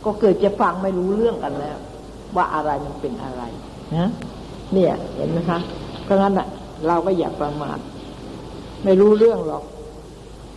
[0.05, 1.77] ก็เกิดจะฟังไม่รู้เรื่องกันแล้ว
[2.35, 3.43] ว่าอะไรมันเป็นอะไร
[3.95, 4.09] นะ
[4.73, 5.59] เนี่ยเห็นไหมคะ
[6.03, 6.47] เพราะงั้นอะ
[6.87, 7.79] เราก็อย่าประมาท
[8.83, 9.63] ไม่รู้เรื่องหรอก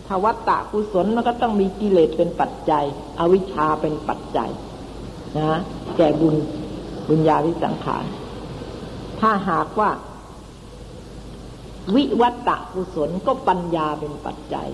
[0.07, 2.83] ถ้าวัตตะกุศลมันก็ต้องมีกิเลสเป็นปัจจัย
[3.19, 4.49] อวิชชาเป็นปัจจัย
[5.37, 5.59] นะ
[5.97, 6.35] แก่บุญ
[7.07, 8.05] บุญญาวิสังขาร
[9.19, 9.89] ถ้าหากว่า
[11.95, 14.67] วิวัตตะกุศลก็ปัญญาเป็นปัจจัย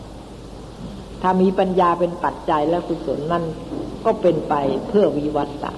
[1.22, 3.44] ถ้ามีปัญญาเป็นปัจจัยแล้วกุศลนั่น
[4.06, 4.54] ก็เป็นไป
[4.88, 5.72] เพื่อวิวัตตะ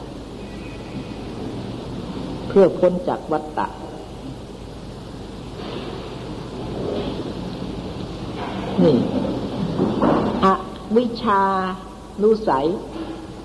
[2.50, 3.68] เพื่อพ้นจากวัตตะ
[8.84, 8.98] นี่
[10.46, 10.48] อ
[10.98, 11.41] วิชา
[12.24, 12.68] นุสัย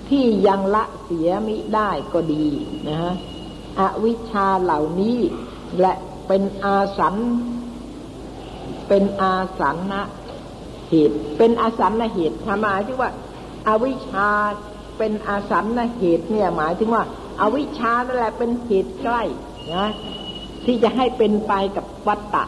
[0.09, 2.45] ที่ยังละเสียมิได้ก็ดี
[2.87, 3.13] นะฮะ
[3.79, 5.17] อวิชาเหล่านี้
[5.79, 5.93] และ
[6.27, 7.15] เป็นอาสัน
[8.87, 10.03] เป็นอาสันนะ
[10.91, 13.09] หตุเป็นอาสันนะเหตุทำมาที่ว่า
[13.67, 14.29] อาวิชชา
[14.97, 17.03] เป็นอาสันนะเหตุเนี่ยหมายถึงว่า
[17.41, 19.21] อาวิชานั่นแหละเป็นเหตุใกล้
[19.75, 19.87] นะ
[20.65, 22.43] ที่จะให้เป็นไปกับวัตตะ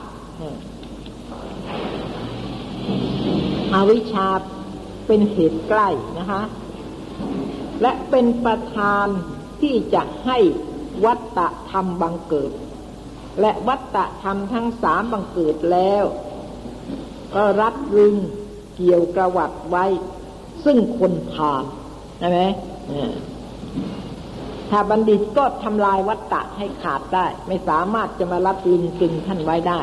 [3.73, 4.27] อวิชชา
[5.07, 5.89] เป็นเหตุใกล้
[6.19, 6.41] นะคะ
[7.81, 9.07] และเป็นประธาน
[9.61, 10.37] ที่จะให้
[11.05, 12.51] วัตตะธรรมบังเกิด
[13.41, 16.03] และวัตตะธรรมทั้งสามบังเกิดแล้ว
[17.35, 18.15] ก็รัดรึง
[18.75, 19.85] เกี่ยวกระวัดไว้
[20.65, 21.63] ซึ่งคนทาน
[22.19, 22.39] ใช่ไหม
[24.69, 29.79] ถ้าบัณฑิตก็ทำลายวัตตะให้ขาดได้ ไม่สามารถจะมารัดลึงตึงท่านไว้ได้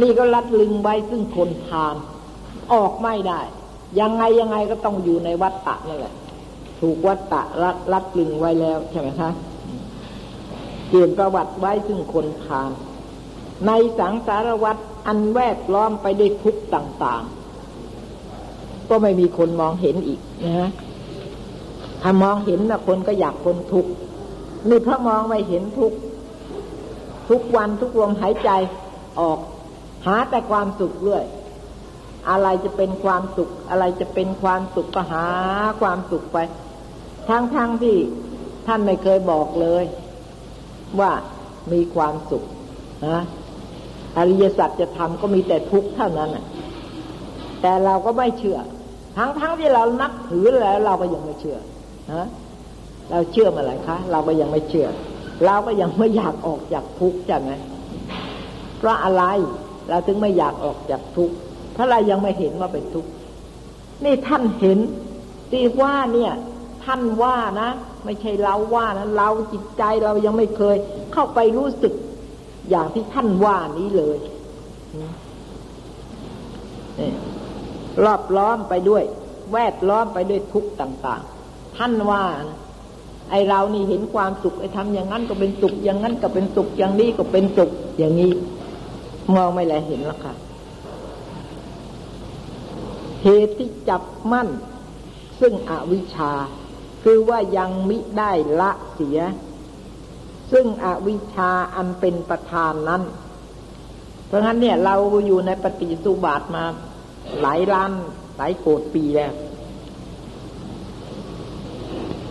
[0.00, 1.94] นี่ก็รัดลึงไว้ซึ่งคนทาน
[2.72, 3.40] ออกไม่ได้
[4.00, 6.14] ยังไงยังไงก็ต้องอยู่ในวัตตะนั่นแหละ
[6.80, 9.30] ถูกวัตตะรัดรัดลึงไว้แล้วใช่ไหมคะ
[10.88, 12.70] เกี่ยวประวัติไว้ซึ่งคนทาน
[13.66, 17.22] ในสังสารวัตรอันแวดล้อมไปด้วยทุกต่าง
[18.06, 20.70] ๆ ก็ไม่มีคนมองเห็นอีกนะฮะ
[22.02, 23.90] ถ้ามองเห็นนะคนก็อยากคนทุกข์
[24.68, 25.92] นี่พระมองไม่เห็นทุก
[27.28, 28.50] ทุกวันทุกลมหายใจ
[29.20, 29.38] ออก
[30.06, 31.24] หาแต่ความสุขเรื่อย
[32.30, 35.26] อะไรจะเป็นความสุข อะไรจะเป็นความสุขก็หา
[35.80, 36.38] ความสุขไป
[37.28, 37.96] ทั้งๆทที่
[38.66, 39.84] ท่านไม่เคยบอกเลย
[41.00, 41.12] ว่า
[41.72, 42.44] มีความสุข
[43.06, 43.22] นะ
[44.18, 46.30] อริยสัจจะทำก็มีแต่ทุกข์เท่านั้น
[47.62, 48.58] แต่เราก็ไม่เชื่อ
[49.16, 51.58] ทั้งๆทที่เรานับถือแล้ว เราก็ยังไม่เชื่อ
[52.12, 52.28] นะ
[53.10, 54.88] เราเชื่อมาหลายครั้งเราก็ยังไม่เชื่อ
[55.46, 57.50] เราก็ยังไม่อยากออกจากทุกข์ใช่ไหม
[58.78, 59.24] เพราะอะไร
[59.88, 61.34] เราถึงไม่อยากออกจากทุกข์
[61.72, 63.10] เพราะเรายังไม่เห็นว่าเป็นทุกข์
[64.04, 64.78] นี่ท่านเห็น
[65.50, 66.32] ที่ว่าเนี่ย
[66.84, 67.70] ท่านว่านะ
[68.04, 70.76] ไม่ใช่เราว่านะเราจิตใจเรายังไม่เคย
[71.12, 71.92] เข้าไปรู้สึก
[72.70, 74.18] อย่างที่ท่านว่านี้เลย
[78.04, 79.04] รอบล้อมไปด้วย
[79.52, 82.58] แวดล้อมไปด้วยทุกข์ต่าง ๆ ท่านว่านะ
[83.30, 88.32] ไอเรานี่เห็นความสุขไอทำอย่างนั้นก็เป็นสุข อย่างนั้นก็เป็นสุขอย่างนี้ก็เป็นสุขอย่างนี้
[89.34, 90.34] มองไม่แลเห็นแล้วค่ะ
[93.24, 94.02] เหตุที่จับ
[94.32, 94.48] มั่น
[95.40, 96.32] ซึ่งอวิชชา
[97.02, 99.18] คือว่ายังมิได้ละเสีย
[100.52, 103.02] ซึ่งอวิชชาอันเป็นประธานนั้น
[104.26, 106.64] เพราะงั้นเนี่ยเราอยู่ในปฏิสุบาทมา
[107.40, 107.90] หลายล้าน
[108.36, 109.32] หลายโกดปีแล้ว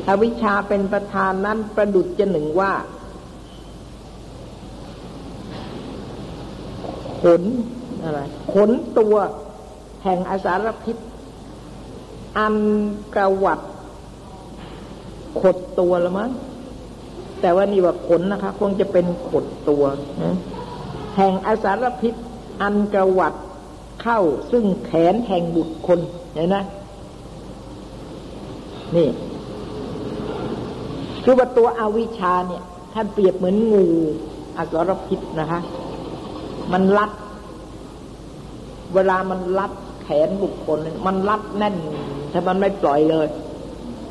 [0.07, 2.74] อวิชชาเป็นประธานนั้นประดุจจะหนึ่งว่า
[7.22, 7.43] ขน
[8.03, 8.20] อะไร
[8.53, 9.16] ขนตัว
[10.03, 10.97] แห่งอสารพิษ
[12.38, 12.55] อัน
[13.16, 13.59] กระวัด
[15.41, 16.32] ขดตัวละมั้ง
[17.43, 19.83] แต่ว่านี่ว่าขนนะคะ คงจะเป็นขดตัว
[21.15, 22.13] แห่งอสารพิษ
[22.61, 23.33] อันกระวัด
[24.01, 24.19] เข้า
[24.51, 25.99] ซึ่งแขนแห่งบุตรคน
[26.33, 26.57] เห็นไหม
[28.95, 29.07] นี่
[31.23, 32.63] คือว่าตัวอวิชาเนี่ย
[32.93, 33.85] ท่านเปรียบเหมือนงู
[34.57, 35.59] อสารพิษนะคะ
[36.73, 37.11] มันรัด
[38.93, 39.71] เวลามันรัด
[40.03, 40.77] แขนบุคคล
[41.07, 41.75] มันรัดแน่น
[42.31, 43.27] ถ้ามันไม่ปล่อยเลย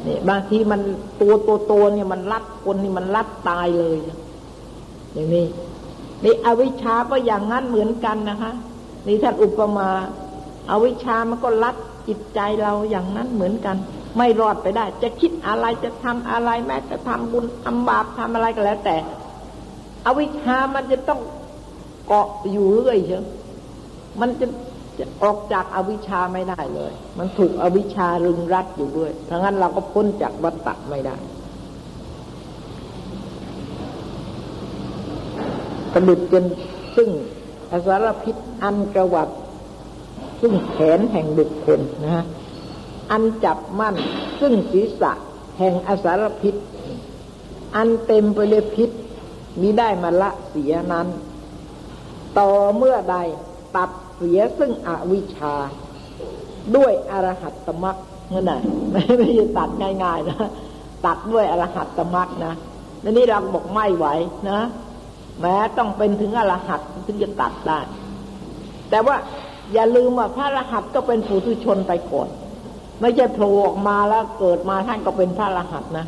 [0.06, 0.80] นี่บางทีมัน
[1.20, 3.96] ตัวตัวตัวเนี่ยมันรัดคนนี่มันรัดตายเลย
[5.12, 5.46] อย่างนี้
[6.24, 8.52] นี่อวิชชาก็อย่างนั้นเหมือนกันนะคะ
[9.06, 9.88] นี่ท่านอุปมา
[10.70, 11.76] อาวิชามันก็รัด
[12.08, 13.76] จิตใจเราอย่างนั้นเหมือนกัน
[14.16, 18.96] ไม่รอดไปได้ จะคิดอะไรจะทำอะไรแม้จะทำบุญทำบาปทำอะไรก็แล้ว แต่
[20.06, 21.20] อวิชามันจะต้อง
[22.06, 23.24] เกาะอยู่เรื่อยเชียว
[24.20, 24.46] มันจะ
[25.22, 31.16] ออกจากอาวิชชาไม่ได้เลย มันถูกอวิชชารึงรัดอยู่ด้วยทั้งนั้นเราก็พ้นจากวัฏฏะไม่ได้
[35.92, 36.44] ประดุจจน
[36.96, 37.08] ซึ่ง
[37.72, 39.28] อสารพิษอันกระวัด
[40.40, 42.24] ซึ่งแขนแห่งบุคคลนะฮะ
[43.10, 43.94] อันจับมั่น
[44.40, 45.12] ซึ่งศีรษะ
[45.58, 46.54] แห่งอสารพิษ
[47.76, 48.90] อันเต็มไปด้วยพิษ
[49.60, 51.08] มิได้มาละเสียนั้น
[52.38, 53.16] ต่อเมื่อใด
[53.76, 53.90] ตัด
[54.22, 55.54] สียซึ่งอวิชชา
[56.76, 57.96] ด้วยอรหัตตมรัก
[58.32, 58.60] นั่นแหละ
[58.90, 59.70] ไม่ไม่ใช่ตัด
[60.04, 60.48] ง่าย ๆ นะ
[61.06, 62.54] ตัดด้วยอรหัตตมรักนะ
[63.00, 64.06] แลนี่เราบอกไม่ไหว
[64.50, 64.60] นะ
[65.40, 67.78] แม้ต้องเป็นถึงอรหัตถึงจะตัดได้
[68.90, 69.16] แต่ว่า
[69.74, 72.28] อย่าลืมว่าพระอรหัตก็เป็นผู้ทุชนไปก่อน
[73.00, 76.06] ไม่ใช่โผล่ออกมาแล้วเกิดมาท่านก็เป็นพระอรหัตนะ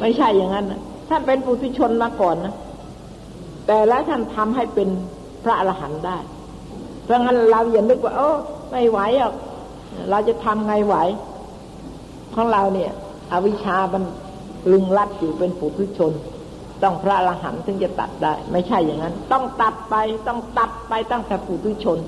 [0.00, 2.54] ไม่ใช่อย่างนั้นนะท่านเป็นผู้ทุชนมาก่อนนะ
[3.66, 4.88] แต่แล้วท่านทำให้เป็น
[5.44, 6.16] พระอรหันต์ได้
[7.04, 8.30] เพราะงั้นเราอย่านึกว่าโอ้
[8.70, 9.32] ไม่ไหวอะ
[10.10, 10.96] เราจะทำไงไหว
[12.34, 12.90] ของเราเนี่ย
[13.32, 14.02] อวิชามัน
[14.72, 16.12] ลึงลัดอยู่เป็นผู้ทุชน
[16.82, 19.94] ต้องพระอรหันต์ถึงจะตัดได้ ไม่ใช่อย่างนั้น ต้องตัดไป
[20.28, 21.98] ต้องตัดไปตั้งแต่ผู้ทุชน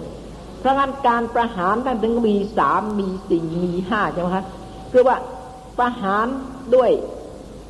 [0.61, 4.45] เพราะงั้นการประหารท่านถึงมีสามมีสี่มีห้าใช่ไหมคะ
[4.93, 5.17] คือว่า
[5.79, 6.27] ประหาร
[6.75, 6.91] ด้วย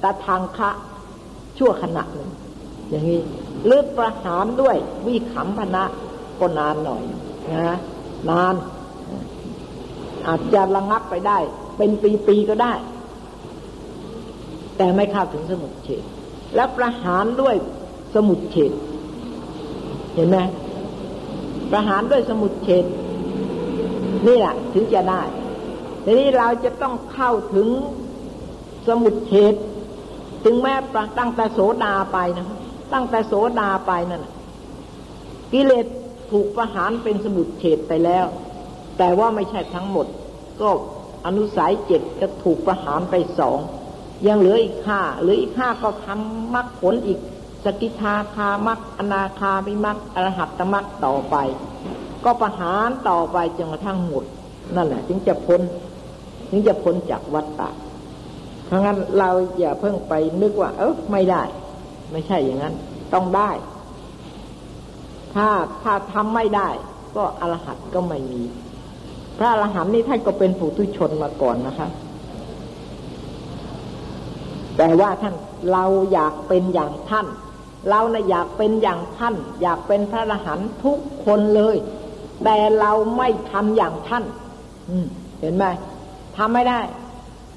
[0.03, 0.71] ตะทางคะ
[1.59, 2.31] ชั่วขณะหนึ่ง
[2.91, 3.21] อย่างนี้
[3.67, 5.85] หรือประหารด้วยวิขำพนะ
[6.41, 7.03] ก็นานหน่อย
[7.55, 7.77] นะ
[8.31, 8.55] นาน
[10.27, 11.39] อาจจะระงับไปได้
[11.77, 11.91] เป็น
[12.27, 12.75] ปีๆก็ได้
[14.77, 16.03] แต่ไม่เข้าถึงสมุดเฉด
[16.55, 17.57] แล้วประหารด้วย
[18.15, 18.73] สมุดเฉด
[20.15, 20.39] เห็นไหม
[21.71, 22.85] ประหารด้วยสมุดเฉด
[24.27, 25.23] นี่แหละถึงจะได้
[26.05, 27.69] ทีนี้เราจะต้องเข้าถึง
[28.89, 29.55] สมุดเฉด
[30.45, 30.75] ถึงแม้
[31.19, 32.47] ตั้งแต่โสดาไปนะ
[32.93, 34.27] ตั้งแต่โสดาไปนั่น
[35.53, 35.87] กิเลส
[36.31, 38.27] ถูกประหารเป็นสมุดเฉดไปแล้ว
[38.99, 40.07] แต่ว่าไม่ใช่ทั้งหมด
[40.61, 40.69] ก็
[41.27, 43.59] อนุสัยเจ็ดจะถูกประหารไปสอง
[44.27, 47.19] ยังเหลืออีกห้าหรืออีกห้าก็ทำมรรคผลอีก
[47.65, 51.37] สกิทาคามรรคอนาคามิมรรคอรหัตตมรรคต่อไป
[52.25, 54.25] ก็ประหารต่อไปจนกระทั่งหมด
[54.77, 55.61] นั่นแหละถึงจะพ้น
[56.51, 57.71] ถึงจะพ้นจากวัฏฏะ
[58.67, 61.43] เพราะงั้นเราอย่าเพิ่งไปนึกว่า เออไม่ได้
[62.13, 62.75] ไม่ใช่อย่างนั้น
[63.15, 63.51] ต้องได้
[65.37, 65.49] ถ้า
[65.83, 66.69] ถ้าทำไม่ได้
[67.17, 68.43] ก็อรหัตก็ไม่มี
[69.39, 71.89] พระอรหันต์นี่ท่านก็เป็นผู้ทุชนมาก่อนนะคะ
[74.77, 75.35] แต่ว่าท่าน
[75.73, 77.27] เราอยากเป็นอย่างท่าน
[77.91, 81.77] เรานะอยากเป็นอย่างท่าน อยากเป็นพระอรหันต์ทุกคนเลย
[82.45, 84.25] แต่เราไม่ทำอย่างท่าน
[84.91, 84.97] อื
[85.41, 85.65] เห็นไหม
[86.37, 86.81] ทำไม่ได้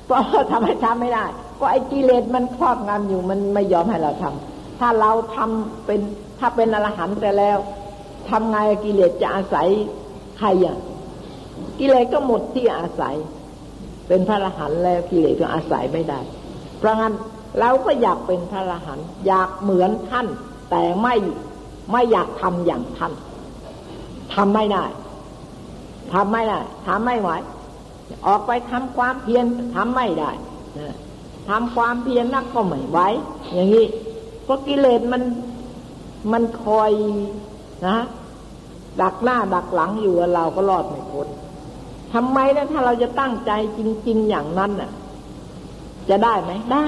[0.05, 0.21] เพราะ
[0.51, 1.25] ทำให้ทำไม่ได้
[1.59, 6.01] ก็ไอ้กิเลสมันครอบงำอยู่มันไม่ยอมให้เราทำถ้าเราทำเป็น
[6.39, 7.57] ถ้าเป็นอรหันต์ไปแล้ว
[8.29, 9.67] ทำไงกิเลสจะอาศัย
[10.37, 10.77] ใครอะ
[11.79, 13.15] กิเลสก็หมดที่อาศัย
[14.07, 16.19] เป็นพระอรหันต์แล้วกิเลสก็อาศัยไม่ได้
[16.77, 17.13] เพราะงั้น
[17.59, 20.27] เราก็อยากเป็นพระอรหันต์อยากเหมือนท่าน
[20.69, 21.15] แต่ไม่
[21.91, 23.13] ไม่อยากทำอย่างท่าน
[24.33, 24.85] ทำไม่ได้
[26.13, 27.29] ทำไม่ได้ทำไม่ไหว
[28.27, 30.31] ออกไปทำความเพียรทำไม่ได้
[31.49, 32.99] ทำความเพียรนักก็ไม่ไหว
[33.53, 33.85] อย่างนี้
[34.43, 35.21] เพราะกิเลสมัน
[36.31, 36.91] มันคอย
[37.87, 37.97] นะ
[39.01, 41.27] ดักหน้าดักหลังอยู่เราก็รอดไม่พ้น
[42.13, 44.91] ทำไมนะถ้าเราจะตั้งใจจริง ๆ อย่างนั้นน่ะ
[46.09, 46.87] จะได้ไหมได้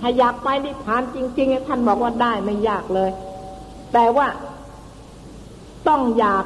[0.00, 3.10] ถ้าอยากไปนิพพานจริงๆท่านบอกว่าได้ไม่ยากเลย
[3.92, 4.28] แต่ว่า
[5.88, 6.44] ต้องอยาก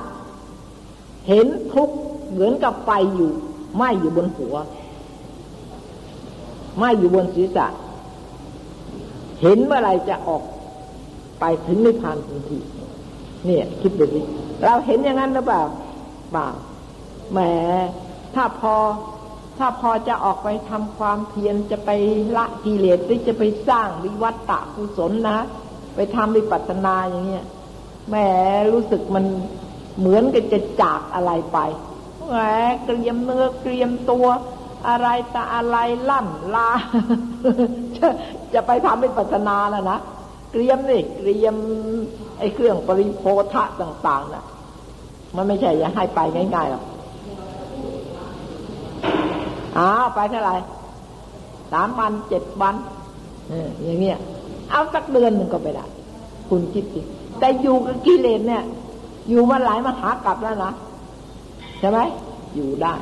[1.28, 1.96] เห็นทุกข์
[2.30, 3.30] เหมือนกับไฟอยู่
[3.76, 4.56] ไหมอยู่บนหัว
[6.76, 7.66] ไหมอยู่บนศีรษะ
[9.42, 10.42] เห็นเมื่อไรจะออก
[11.40, 12.58] ไปถึงนิพพานทันที
[13.44, 14.20] เนี่ย คิดดูสิ
[14.64, 15.62] เราเห็นอย่างนั้นหรือเปล่า
[16.32, 16.48] เปล่า
[17.32, 17.38] แหม
[18.34, 18.74] ถ้าพอ
[19.58, 21.90] ถ้าพอจะออกไปทำความเพียรจะไป
[22.36, 25.38] ละกิเลสหรือจะไปสร้างวิวัตตะกุศลนะ
[25.94, 27.44] ไปทำวิปัสสนาอย่างเงี้ย
[28.08, 28.16] แหม
[28.72, 29.24] รู้สึกมัน
[29.98, 31.58] เหมือนกับจะจากอะไรไป
[32.28, 32.36] แหม
[32.84, 34.26] เกรียมเนื้อเกรียมตัว
[34.88, 35.76] อะไรตาอะไร
[36.10, 36.70] ล่ำลา
[37.96, 38.06] จะ
[38.54, 39.98] จะไปทำวิปัสสนาแล้วนะ
[40.56, 41.56] เกรียมนี่เกรียม
[42.38, 44.44] ไอ้เครื่องปริโพธะต่าง ๆนะ
[45.36, 46.20] มันไม่ใช่จะให้ไป
[46.54, 46.84] ง่ายๆหรอก
[49.78, 50.54] อ้าวไปเท่าไหร่
[51.72, 52.74] สามวันเจ็ดวัน
[53.82, 54.18] อย่างเงี้ย
[54.70, 55.84] เอาสักเดือนหนึ่งก็ไปได้
[56.48, 57.00] คุณคิดสิ
[57.38, 58.62] แต่อยู่กับกิเลสเนี่ย
[59.28, 60.72] อยู่มาหลายมหากรัปแล้วนะ
[61.78, 61.98] ใช่ไหม
[62.54, 62.94] อยู่ได้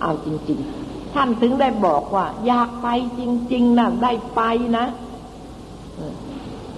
[0.00, 2.88] เอาจริง ๆ ท่านถึงได้บอกว่า อยากไป
[3.18, 3.20] จ
[3.52, 4.42] ริง ๆนะได้ไป
[4.78, 4.86] นะ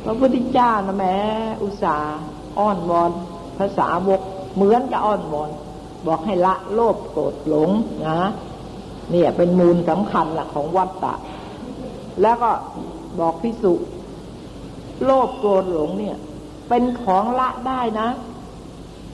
[0.05, 1.15] พระพุทธเจ้านะแม่
[1.65, 1.97] อุตสา
[2.59, 3.11] อ้อนวอน
[3.59, 4.21] ภาษาวก
[4.55, 5.51] เหมือนกับอ้อนวอน
[6.07, 7.71] บอกให้ละโลภโกรธหลง
[8.07, 8.21] นะ
[9.11, 11.15] เนี่ยเป็นมูลสำคัญละของวัฏฏะ
[12.23, 12.51] แล้วก็
[13.21, 13.73] บอกพิสุ
[15.05, 16.17] โลภโกรธหลงเนี่ย
[16.69, 18.09] เป็นของละได้นะ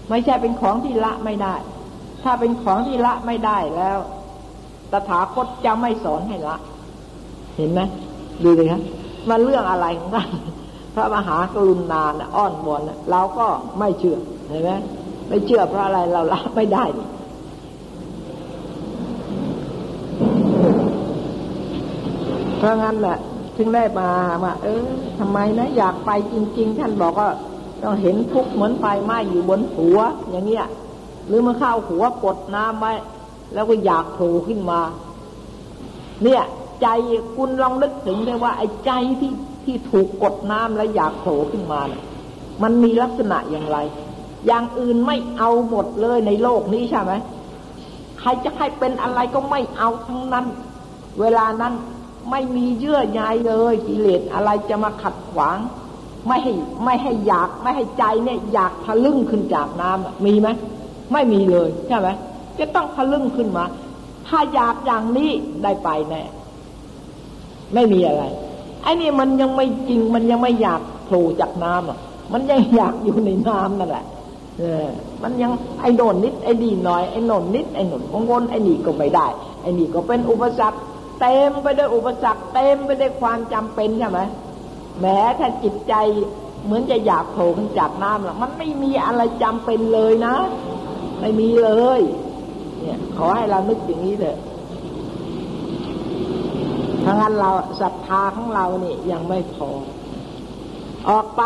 [0.09, 1.55] ไม่ใช่เป็นของที่ละไม่ได้
[2.22, 3.99] ถ้าเป็นของที่ละไม่ได้แล้ว
[4.93, 6.57] ตถาคตจะไม่สอนให้ละ
[7.57, 7.80] เห็นไหม
[8.43, 8.82] ดูเลยครับ
[9.28, 10.28] มันเรื่องอะไรของกัน
[10.97, 12.03] พระมหากรุณา
[12.36, 13.47] อ้อนวอนเราก็
[13.78, 14.18] ไม่เชื่อ
[14.49, 14.70] เห็นไหม
[15.28, 16.84] ไม่เชื่อเพราะอะไรเราละไม่ได้
[22.59, 23.16] เพราะงั้นแหละ
[23.57, 24.11] ถึงได้มา
[24.44, 24.86] ว่าเออ
[25.18, 27.30] ทำไมนะอยากไปจริง ๆ ท่านบอกว่า
[27.82, 29.99] ต้องเห็นทุกเหมือนไฟไหม้อยู่บนหัว
[30.30, 30.66] อย่างเงี้ย
[31.26, 32.92] หรือมาเข้าหัวกดน้ำไว้
[33.55, 34.80] แล้วก็อยากโผล่ขึ้นมา
[36.22, 36.42] เนี่ย
[36.82, 36.88] ใจ
[37.36, 39.32] คุณลองนึกถึงเลยว่าไอ้ใจที่
[39.66, 42.02] ที่ถูกกดน้ำแล้วอยากโผล่ขึ้นมานะ
[42.62, 43.78] มันมีลักษณะอย่างไร
[44.46, 47.12] อย่างอื่นไม่เอาหมดเลยในโลกนี้ใช่ไหม
[48.18, 50.46] ใครจะให้เป็นอะไรก็ไม่เอาทั้งนั้น
[51.20, 51.74] เวลานั้น
[52.30, 55.58] ไม่มีเยื่อใยเลยกิเลสอะไรจะมาขัดขวาง
[56.26, 56.52] ไม่ให้
[56.84, 60.48] ไม่ให้อยากไม่ให้ใจเนี่ยอยากทะลึ่งขึ้นจากน้ำมีไหม
[61.12, 62.08] ไม่มีเลยใช่ไหม
[62.58, 63.64] จะต้องทะลึ่งขึ้นมา
[64.26, 65.30] ถ้าอยากอย่างนี้
[65.62, 66.22] ได้ไปแน่
[67.74, 68.24] ไม่มีอะไร
[68.87, 71.99] ไอ้นี่มันยังไม่จริงมันยังไม่อยากโผล่จากน้ำอะ
[72.32, 74.05] มันยังอยากอยู่ในน้ำนั่นแหละ
[74.59, 74.87] เออ
[75.22, 79.26] มันยังไอ้โนนนิดไอ้ดีหน่อยไอ้โนนนิดไอ้หนุนของวนไอ้นี่ก็ไม่ได้
[79.62, 80.78] ไอ้นี่ก็เป็นอุปสรรค
[81.20, 84.20] เต็มไปด้วยอุปสรรคเต็มไปด้วยความจำเป็นใช่ไหม
[85.01, 85.95] แม้ถ้าจิตใจ
[86.64, 90.37] เหมือนจะอยากโผล่ขึ้นจากน้ำล่ะมันไม่มีอะไรจำเป็นเลยนะ
[91.20, 92.01] ไม่มีเลย
[92.80, 94.39] เนี่ย ขอให้เรานึกอย่างนี้เถอะ
[97.07, 97.50] ถ้างั้นเรา
[97.80, 99.68] ศรัทธาของเรานี่ยังไม่พอ
[101.11, 101.42] ออกไป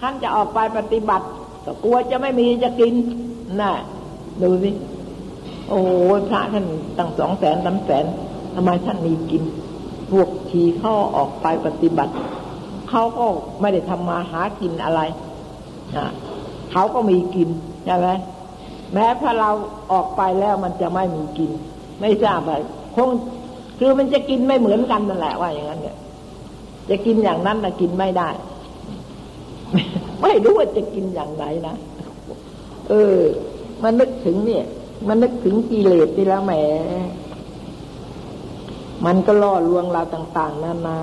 [0.00, 1.26] ท่านจะออกไปปฏิบัติ
[1.64, 2.94] ก็กลัวจะไม่มีจะกิน
[3.60, 3.72] น่ะ
[4.42, 4.70] ดูสิ
[5.68, 5.80] โอ้
[6.28, 6.66] พระท่าน
[6.98, 8.04] ตั้งสองแสนสามแสน
[8.54, 9.42] ทำไมท่านมีกิน
[10.10, 12.12] พวกทีเข้าออกไปปฏิบัติ
[12.90, 13.26] เขาก็
[13.60, 15.00] ไม่ได้ทำมาหากินอะไร
[15.96, 16.06] นะ
[16.72, 17.48] เขาก็มีกิน
[17.84, 18.08] ใช่ไหม
[18.92, 19.50] แม้ถ้าเรา
[19.92, 21.50] ออกไปแล้วมันจะไม่มีกิน
[22.00, 22.54] ไม่ทราบอะไร
[22.96, 23.10] คง
[23.78, 25.96] คือมันจะกินไม่เหมือนกันนั่นแหละว่าอย่างนั้นเนี่ย
[26.90, 28.28] จะกินอย่างนั้นแต่กินไม่ได้
[30.22, 31.74] ไม่รู้ว่าจะกินอย่างไรนะ
[32.88, 33.18] เออ
[33.82, 34.64] มันนึกถึงเนี่ย
[35.08, 36.52] มันนึกถึงกิเลสที่แล้วแหม
[39.06, 40.98] มันก็ล่อลวงเราต่าง ๆนานา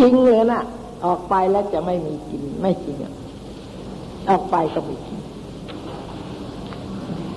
[0.00, 0.62] จริงเลยนะ
[1.04, 3.14] ออกไปแล้วจะไม่มีกิน ไม่จริงอะ
[4.30, 5.20] ออกไปก็ไม่กิน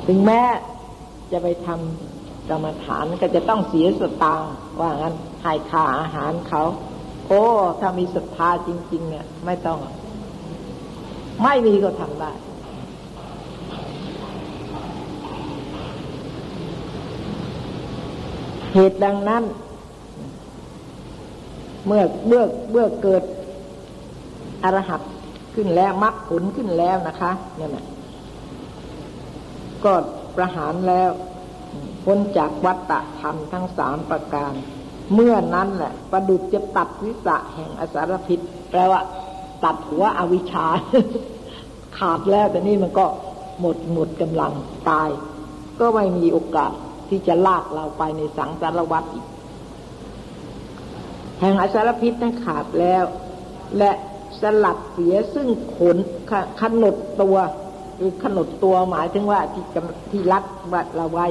[0.07, 0.41] ถึงแม้
[1.31, 2.14] จะไปทำ
[2.49, 6.63] กรรมฐานก็จะต้องเสียสตางค์ว่างั้นให้ค่าอาหารเขา
[7.27, 7.43] โอ้
[7.79, 9.77] ถ้ามีศรัทธาจริง ๆ เนี่ย ไม่ต้อง
[11.43, 12.31] ไม่มีก็ทำได้
[18.73, 19.43] เหตุดังนั้น
[21.85, 23.23] เมื่อเมื่อเมื่อเกิด
[24.63, 25.01] อรหัต
[25.55, 27.85] ขึ้นแล้วมรรคผลขึ้นแล้วนะคะ เนั่นะ
[29.85, 29.93] ก็
[30.35, 31.09] ประหารแล้ว
[32.03, 34.53] พ้นจากวัตตะธรรมทั้งสามประการ
[35.13, 38.39] เมื่อนั้นแหละประดุจจะตัดวิสะแห่งอสารพิษ
[38.71, 39.01] แปลว่า
[39.63, 40.67] ตัดหัวอวิชชา
[41.97, 43.05] ขาดแล้วแต่นี่มันก็
[43.59, 44.53] หมดหมดกำลัง
[44.89, 45.09] ตาย
[45.79, 46.71] ก็ไม่มีโอกาส
[47.09, 49.25] ที่จะลากเราไปในสังสารวัฏอีก
[51.39, 53.03] แห่งอสารพิษนั้นขาดแล้ว
[53.77, 53.91] และ
[54.41, 55.97] สลัดเสียซึ่งขน
[56.61, 57.37] ขนดตัว
[57.97, 59.65] คือขนดตัวหมายถึงว่าที่
[60.11, 61.27] ที่รัดวัดเราไว้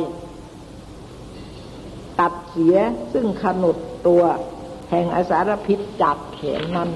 [2.21, 2.77] ตัดเสีย
[3.13, 4.23] ซึ่งขนดตัว
[4.91, 6.91] แห่งอสารพิษจากแขนนั้น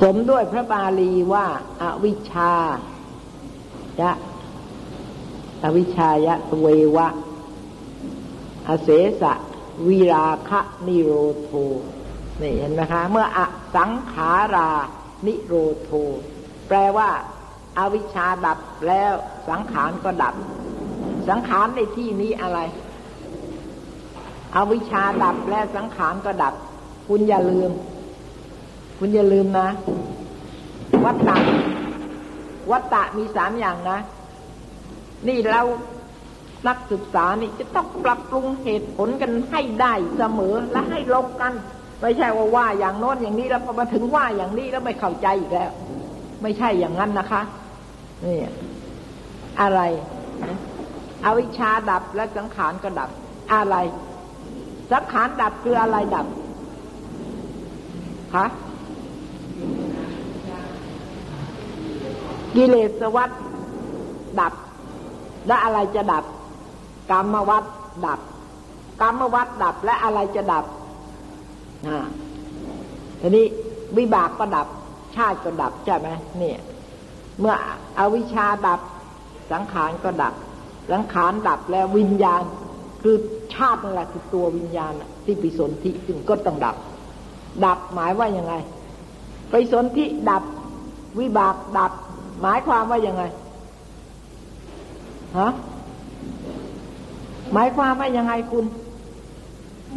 [0.00, 1.46] สมด้วยพระบาลีว่า
[1.80, 2.52] อาวิชชา
[4.00, 4.12] ยะ
[5.64, 7.08] อวิชายะเววะ
[8.68, 8.88] อเส
[9.20, 9.32] สะ
[9.88, 11.10] วิราคะนิโร
[11.42, 11.50] โท
[12.40, 13.40] นี่เห็นไหมคะ เมื่ออ
[13.76, 14.70] สังขารา
[15.26, 15.90] นิโรโท
[16.68, 17.10] แปลว่า
[17.78, 19.12] อาวิชชาดับแล้ว
[19.48, 20.34] สังขารก็ดับ
[21.28, 22.58] สังขารในที่นี้อะไร
[24.56, 26.54] อวิชชาดับแล้วสังขารก็ดับ
[27.08, 27.70] คุณอย่าลืม
[28.98, 29.68] คุณอย่าลืมนะ
[31.04, 31.36] วัตตะ
[32.70, 33.98] วัตตะมีสามอย่างนะ
[35.28, 35.62] นี่เรา
[36.68, 41.52] นักศึกษานี่จะต้องปรับปรุงเหตุผลกันให้ได้เสมอและให้ลงกัน
[42.00, 45.70] ไม่ใช่ว่าว่าอย่างโน้นอย่างนี้แล้วพอมาถึงว่าอย่างนี้แล้วไม่เข้าใจอีกแล้ว
[46.42, 47.42] ไม่ใช่อย่างนั้นนะคะ
[48.24, 48.38] นี่
[49.60, 49.80] อะไร
[51.24, 53.10] อวิชาดับและสังขารก็ดับ
[53.54, 53.76] อะไร
[54.92, 56.26] สังขารดับคืออะไรดับ
[58.34, 58.46] คะ
[62.54, 63.30] กิเลสวัฏ
[64.40, 64.52] ดับ
[65.46, 66.24] และอะไรจะดับ
[67.10, 67.64] กรรมวัฏ
[68.06, 68.20] ดับ
[69.00, 70.64] กรรมวัฏดับและอะไรจะดับ
[71.86, 71.98] อ่า
[73.20, 73.44] ทีนี้
[73.96, 74.66] วิบากก็ดับ
[75.16, 76.08] ชาติก็ดับใช่ไหม
[76.38, 76.58] เนี่ย
[77.40, 77.54] เมื่อ
[77.98, 78.80] อวิชชาดับ
[79.52, 80.34] สังขารก็ดับ
[80.92, 82.42] สังขารดับแล้ววิญญาณ
[83.02, 83.16] คือ
[83.54, 84.92] ชาตินั่นแหละคือตัววิญญาณ
[85.24, 86.76] ที่ปิสนธิจึงก็ต้องดับ
[87.64, 88.54] ดับหมายว่ายังไง
[89.50, 90.42] ไปสนธิดับ
[91.20, 91.92] วิบากดับ
[92.42, 93.22] หมายความว่ายังไง
[95.38, 95.48] ฮะ
[97.52, 98.64] หมายความว่ายังไงคุณ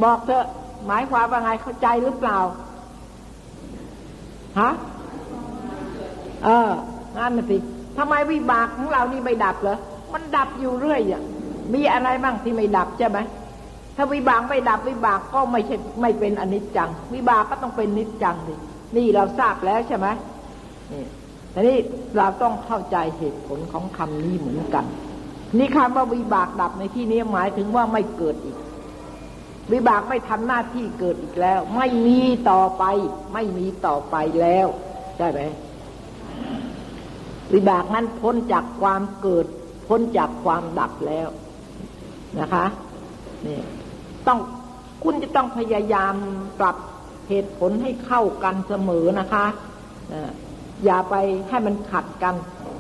[0.04, 0.46] บอกเถอะ
[0.88, 2.38] หมายความว่าไงเข้าใจหรือเปล่า
[4.60, 4.72] ฮะ
[6.46, 6.72] เออ
[7.18, 7.58] นั่นน่ะสิ
[7.98, 9.78] ทำไมวิบากของเรานี่ไม่ดับเหรอ
[10.14, 11.22] มันดับอยู่เรื่อยอะ
[11.74, 13.18] มีอะไรบ้างที่ไม่ดับใช่ไหม
[13.96, 18.56] ถ้าวิบากไม่ดับวิบากก็ไม่ใช่ไม่เป็นอนิจจัง วิบากก็ต้องเป็นนิจจังดิ
[18.96, 20.08] นี่เราทราบแล้วใช่ไหม
[20.92, 21.04] นี่
[21.52, 21.78] แต่นี่
[22.18, 24.86] เราต้องเข้าใจเหตุผลของคำนี้เหมือนกัน
[25.58, 28.58] นี่คำว่าวิบากดับในที่นี้หมายถึงว่าไม่เกิดอีก
[29.74, 32.84] วิบากไม่ทำหน้าที่เกิดอีกแล้ว ไม่มีต่อไป
[33.34, 34.68] ไม่มีต่อไปแล้ว
[35.18, 35.42] ใช่ไหม
[37.54, 39.46] วิบากนั้นพ้นจากความเกิด
[39.88, 41.28] พ้นจากความดับแล้ว
[42.40, 42.66] นะคะ
[43.46, 43.60] นี่
[44.28, 44.40] ต้อง
[45.04, 46.16] คุณจะต้องพยายาม
[46.60, 46.78] ปรับ
[47.30, 49.46] เหตุผลให้เข้ากันเสมอนะคะ
[50.86, 51.16] อย่าไป
[51.50, 52.36] ให้มันขัดกัน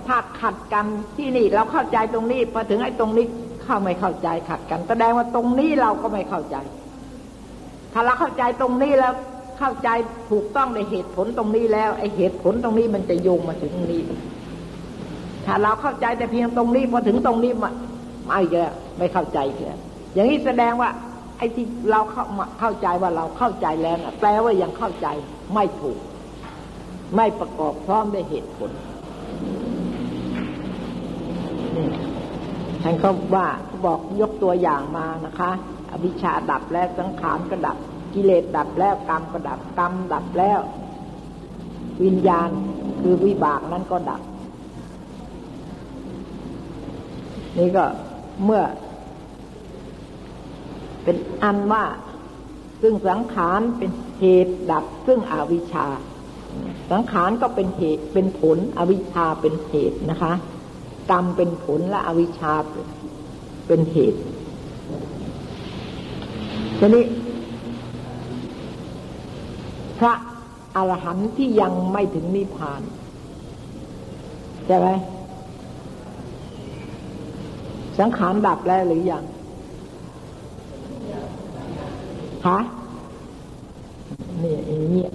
[0.07, 0.85] ถ้าขัดกัน
[1.17, 3.25] ที่นี่เราเข้าใจตรงนี้พอถึงไอ้ตรงนี้
[3.63, 6.57] เข้าไม่เข้าใจขัดกัน แสดงว่าตรงนี้เราก็ไม่เข้าใจ
[7.93, 9.13] ถ้าเราเข้าใจตรงนี้แล้ว
[9.59, 9.89] เข้าใจ
[10.31, 14.01] ถูกต้องในเหตุผลตรงนี้แล้วไอ้เหตุผลตรงนี้มันจะโยงมาถึงตรงนี้
[15.45, 17.71] ถ้าเราเข้าใจแต่เพียงตรงนี้พอถึงตรงนี้มา
[18.27, 19.77] ไม่เยอะไม่เข้าใจเยอะ
[20.13, 20.89] อย่างนี้แสดงว่า
[21.37, 22.23] ไอ้ที่เราเข้า
[22.59, 25.07] เข้าใจว่าเราเข้าใจแล้วนะแปลว่ายังเข้าใจ
[25.53, 25.99] ไม่ถูก
[27.15, 28.71] ไม่ประกอบพร้อมด้วยเหตุผล
[32.83, 33.47] ท่านเขาว่า
[33.85, 35.51] บอกยกตัวอย่างมานะคะ
[35.91, 37.77] อวิชชาดับแล้วสังขารก็ดับ
[38.13, 40.59] กิเลสดับแล้วกรรมก็ดับกรรมดับแล้ว
[42.03, 42.49] วิญญาณ
[43.01, 44.21] คือวิบากนั้นก็ดับ
[47.57, 47.85] นี่ก็
[48.43, 48.63] เมื่อ
[51.03, 51.85] เป็นอันว่า
[52.81, 55.87] ซึ่งสังขารเป็นเหตุดับซึ่งอวิชชา
[56.91, 60.33] สังขารก็เป็นเหตุเป็นผล อวิชชาเป็นเหตุนะคะ
[61.11, 62.53] กรรมเป็นผลและอวิชชา
[63.67, 64.19] เป็นเหตุ
[66.79, 67.03] ทีนี้
[69.99, 70.13] พระ
[70.75, 72.81] อรหันต์ที่ยังไม่ถึงนิพพาน
[74.67, 74.87] ใช่ไหม
[77.99, 79.23] สังขารดับแล้วหรือยัง
[82.47, 82.59] ฮะ
[84.39, 84.59] เนี่ย
[84.91, 85.09] เงี้ย